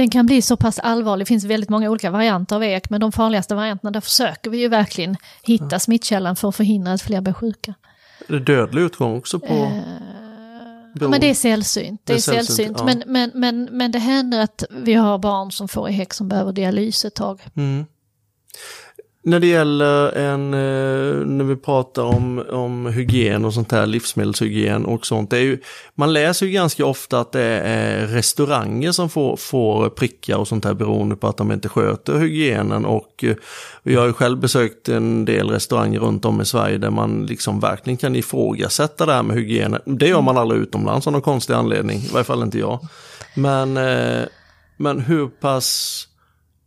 [0.00, 3.00] den kan bli så pass allvarlig, det finns väldigt många olika varianter av EHEC, men
[3.00, 7.20] de farligaste varianterna, där försöker vi ju verkligen hitta smittkällan för att förhindra att fler
[7.20, 7.74] blir sjuka.
[8.28, 9.54] Är det dödlig utgång också på...
[9.54, 9.82] Eh,
[11.00, 12.00] Ja, men det är sällsynt.
[12.04, 12.76] Det är sällsynt.
[12.78, 12.84] ja.
[12.84, 16.52] Men, men, men, men det händer att vi har barn som får EHEC som behöver
[16.52, 17.40] dialys ett tag.
[17.56, 17.86] Mm.
[19.22, 24.84] När det gäller en, eh, när vi pratar om, om hygien och sånt här, livsmedelshygien
[24.86, 25.30] och sånt.
[25.30, 25.58] Det är ju,
[25.94, 30.64] man läser ju ganska ofta att det är restauranger som får, får prickar och sånt
[30.64, 32.84] här beroende på att de inte sköter hygienen.
[32.84, 33.36] Och eh,
[33.82, 37.60] jag har ju själv besökt en del restauranger runt om i Sverige där man liksom
[37.60, 39.80] verkligen kan ifrågasätta det här med hygienen.
[39.84, 42.78] Det gör man aldrig utomlands av någon konstig anledning, i varje fall inte jag.
[43.34, 44.22] Men, eh,
[44.76, 46.06] men hur pass...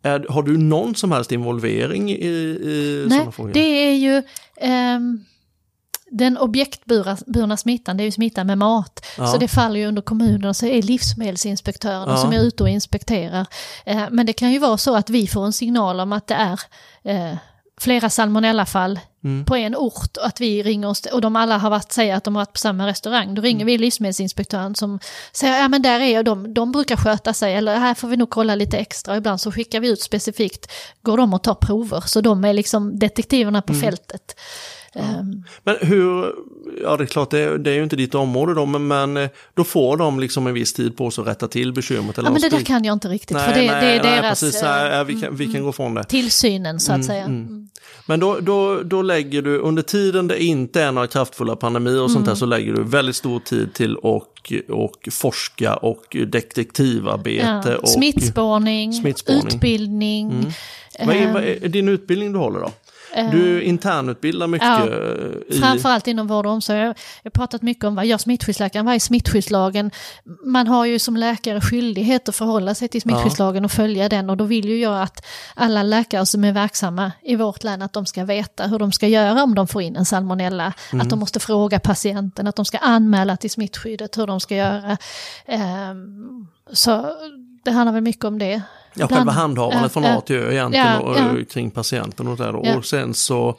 [0.03, 3.53] Är, har du någon som helst involvering i, i sådana Nej, frågor?
[3.53, 3.59] det
[3.89, 4.23] är ju
[4.57, 5.25] ehm,
[6.11, 9.05] den objektburna smittan, det är ju smittan med mat.
[9.17, 9.27] Ja.
[9.27, 12.17] Så det faller ju under kommunen och så är livsmedelsinspektörerna Ja.
[12.17, 13.45] som är ute och inspekterar.
[13.85, 16.33] Eh, men det kan ju vara så att vi får en signal om att det
[16.35, 16.59] är
[17.03, 17.37] eh,
[17.79, 19.45] flera salmonellafall Mm.
[19.45, 22.23] på en ort och att vi ringer oss, och de alla har varit, säger att
[22.23, 23.35] de har varit på samma restaurang.
[23.35, 23.65] Då ringer Mm.
[23.67, 24.99] vi livsmedelsinspektören som
[25.31, 28.29] säger, ja men där är de, de brukar sköta sig, eller här får vi nog
[28.29, 29.17] kolla lite extra.
[29.17, 30.71] Ibland så skickar vi ut specifikt,
[31.01, 33.79] går de och tar prover, så de är liksom detektiverna Mm.
[33.79, 34.35] på fältet.
[34.95, 36.33] Ehm, Men hur,
[36.83, 39.17] ja det är klart det är, det är ju inte ditt område då, men, men
[39.17, 42.17] eh, då får de liksom en viss tid på sig att rätta till bekymret.
[42.17, 43.91] Eller ja men det de där kan jag inte riktigt, nej, för det, nej, det
[43.91, 46.03] är nej, deras precis, eh, nej, vi, kan, vi kan gå från det.
[46.03, 47.23] tillsynen så att säga.
[47.23, 47.69] Mm.
[48.07, 52.09] Men då, då, då lägger du, under tiden det inte är några kraftfulla pandemier och
[52.09, 52.13] Mm.
[52.13, 57.69] sånt där, så lägger du väldigt stor tid till och, och forska och detektivarbete.
[57.71, 57.77] Ja.
[57.77, 59.47] Och, Smittspårning, smittspårning.
[59.47, 60.53] utbildning.
[61.05, 62.71] Vad är, ehm, vad är din utbildning du håller då?
[63.31, 64.87] Du internutbildar mycket Ja,
[65.47, 65.59] i...
[65.59, 66.79] Framförallt inom vård och omsorg.
[66.79, 69.91] Jag har pratat mycket om vad gör smittskyddsläkaren, vad är smittskyddslagen?
[70.45, 74.37] Man har ju som läkare skyldighet att förhålla sig till smittskyddslagen och följa den och
[74.37, 75.25] då vill ju jag att
[75.55, 79.07] alla läkare som är verksamma i vårt län att de ska veta hur de ska
[79.07, 80.73] göra om de får in en salmonella.
[80.91, 84.97] Att de måste fråga patienten, att de ska anmäla till smittskyddet hur de ska göra.
[85.45, 87.15] Ehm, så
[87.63, 88.45] det handlar väl mycket om det.
[88.45, 88.61] Ja,
[88.93, 90.17] Ibland- själva handhavandet ja, från ja.
[90.17, 91.37] A till Ö egentligen Ja, och, ja.
[91.37, 92.61] eh, kring patienten och där.
[92.63, 92.77] Ja.
[92.77, 93.55] Och sen så,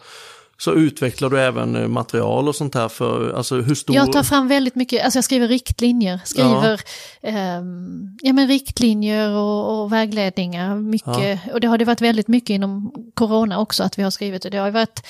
[0.58, 3.96] så utvecklar du även eh, material och sånt här för, alltså hur stor...
[3.96, 6.80] Jag tar fram väldigt mycket, alltså jag skriver riktlinjer, skriver
[7.22, 10.74] ehm, ja, men riktlinjer och, och vägledningar.
[10.74, 14.42] Mycket, Och det har det varit väldigt mycket inom corona också att vi har skrivit
[14.42, 14.50] det.
[14.50, 15.06] Det har varit,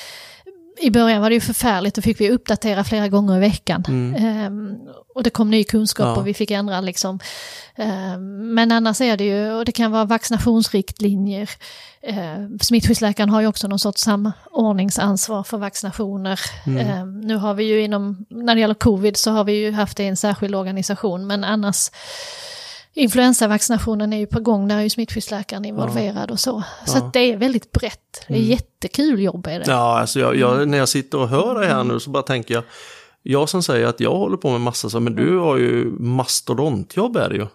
[0.80, 3.84] I början var det ju förfärligt, då fick vi uppdatera flera gånger i veckan.
[4.18, 4.76] Ehm,
[5.14, 6.16] och det kom ny kunskap Ja.
[6.16, 7.20] och vi fick ändra liksom.
[7.76, 11.50] Ehm, men annars är det ju, och det kan vara vaccinationsriktlinjer.
[12.10, 16.40] Uh, smittskyddsläkaren har ju också någon sorts samordningsansvar för vaccinationer.
[16.66, 19.96] Ehm, nu har vi ju inom, när det gäller covid så har vi ju haft
[19.96, 21.90] det i en särskild organisation, men annars
[22.96, 26.62] Influensavaccinationen är ju på gång, där är ju smittskyddsläkaren involverad och så.
[26.86, 28.24] Så att det är väldigt brett.
[28.28, 29.64] Det är jättekul jobb är det.
[29.66, 32.54] Ja, alltså jag, jag, när jag sitter och hör det här nu så bara tänker
[32.54, 32.64] jag,
[33.22, 37.16] jag som säger att jag håller på med massa så, men du har ju mastodontjobb
[37.16, 37.46] är det ju.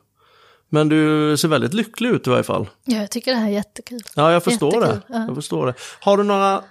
[0.70, 2.70] Men du ser väldigt lycklig ut i varje fall.
[2.86, 4.02] Ja, jag tycker det här är jättekul.
[4.16, 5.14] Ja, jag förstår Jättekul, det.
[5.18, 5.26] ja.
[5.28, 5.74] Jag förstår det.
[6.00, 6.64] Har du några,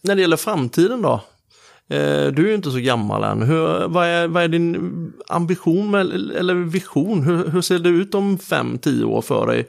[0.00, 1.20] när det gäller framtiden då?
[1.88, 3.42] Eh, du är ju inte så gammal än.
[3.42, 6.00] Hur, vad, är, vad är din ambition med,
[6.36, 7.22] eller vision?
[7.22, 9.66] Hur, hur ser det ut om fem, tio år för dig?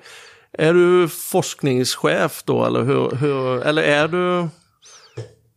[0.53, 4.47] Är du forskningschef då eller hur, hur eller är du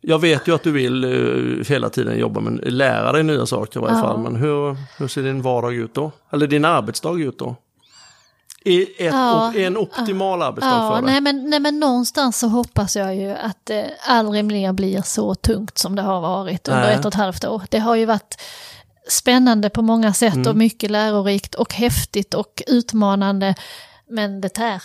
[0.03, 3.79] jag vet ju att du vill eh, hela tiden jobba med lära dig nya saker
[3.79, 4.01] i varje Ja.
[4.01, 4.19] fall.
[4.19, 6.11] Men hur, hur ser din vardag ut då?
[6.31, 7.55] Eller din arbetsdag ut då?
[8.65, 9.53] I, ett, Ja.
[9.55, 11.11] en optimal arbetsdag Ja, för dig?
[11.11, 15.35] nej men, nej men någonstans så hoppas jag ju att det aldrig mer blir så
[15.35, 16.93] tungt som det har varit under Nej.
[16.95, 17.61] ett och ett halvt år.
[17.69, 18.41] Det har ju varit
[19.09, 20.47] spännande på många sätt Mm.
[20.47, 23.55] och mycket lärorikt och häftigt och utmanande.
[24.09, 24.81] Men det tär.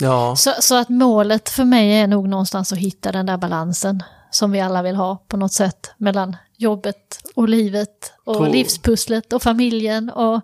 [0.00, 4.02] Ja, Så, så att målet för mig är nog någonstans att hitta den där balansen
[4.30, 9.32] som vi alla vill ha på något sätt mellan jobbet och livet och Tror- livspusslet
[9.32, 10.40] och familjen och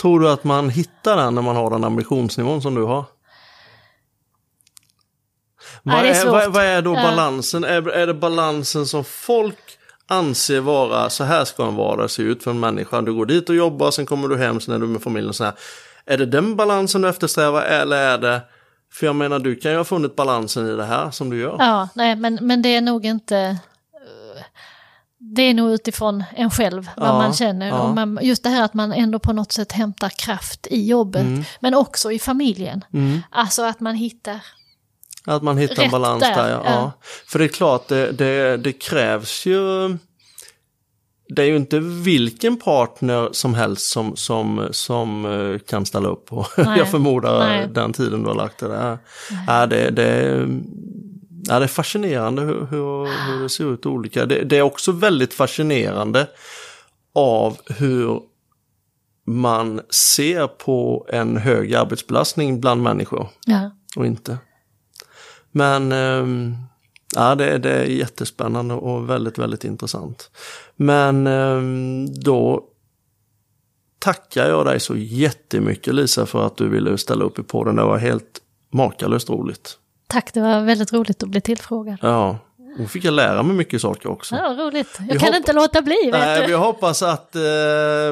[0.00, 3.04] tror du att man hittar den när man har den ambitionsnivån som du har?
[5.82, 7.02] Vad är vad, vad är då Ja.
[7.02, 7.64] balansen?
[7.64, 12.42] Är, är det balansen som folk anser vara så här ska en vardag se ut
[12.42, 13.00] för en människa?
[13.00, 15.34] Du går dit och jobbar, sen kommer du hem, sen är du med familjen.
[15.34, 15.54] Så här.
[16.06, 18.40] Är det den balansen du eftersträvar eller är det
[18.92, 21.56] för jag menar, du kan ju ha funnit balansen i det här som du gör.
[21.58, 23.58] Ja, nej, men, men det är nog inte...
[25.22, 27.68] Det är nog utifrån en själv, vad Ja, man känner.
[27.68, 27.80] ja.
[27.80, 31.26] Och man, just det här att man ändå på något sätt hämtar kraft i jobbet,
[31.60, 32.84] men också i familjen.
[32.92, 33.20] Mm.
[33.30, 34.40] Alltså att man hittar...
[35.26, 36.50] Att man hittar en balans där, där.
[36.50, 36.62] ja.
[36.64, 36.92] ja.
[37.26, 39.88] För det är klart, det, det, det krävs ju...
[41.28, 46.26] Det är ju inte vilken partner som helst som, som, som eh, kan ställa upp
[46.26, 46.46] på.
[46.56, 46.78] Nej.
[46.78, 47.68] Jag förmodar Nej.
[47.74, 48.98] den tiden du har lagt det där.
[49.46, 50.46] Ja, det, det,
[51.48, 54.26] ja, det är fascinerande hur, hur, hur det ser ut olika.
[54.26, 56.26] Det, det är också väldigt fascinerande
[57.14, 58.20] av hur
[59.26, 63.70] man ser på en hög arbetsbelastning bland människor Ja.
[63.96, 64.38] och inte.
[65.50, 66.54] Men ehm,
[67.16, 70.30] ja, det, det är jättespännande och väldigt, väldigt intressant.
[70.76, 72.64] Men ehm, då
[73.98, 77.76] tackar jag dig så jättemycket Lisa för att du ville ställa upp i podden.
[77.76, 78.40] Det var helt
[78.72, 79.78] makalöst roligt.
[80.10, 81.96] Tack, det var väldigt roligt att bli tillfrågad.
[82.02, 82.38] Ja,
[82.78, 84.34] och fick jag lära mig mycket saker också.
[84.36, 84.96] Ja, roligt.
[84.98, 86.46] Jag Vi kan inte låta bli, vet Nej, du.
[86.46, 87.42] vi hoppas att eh,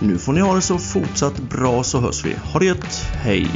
[0.00, 2.36] Nu får ni ha det så fortsatt bra så hörs vi.
[2.52, 3.50] Ha det gött, hej!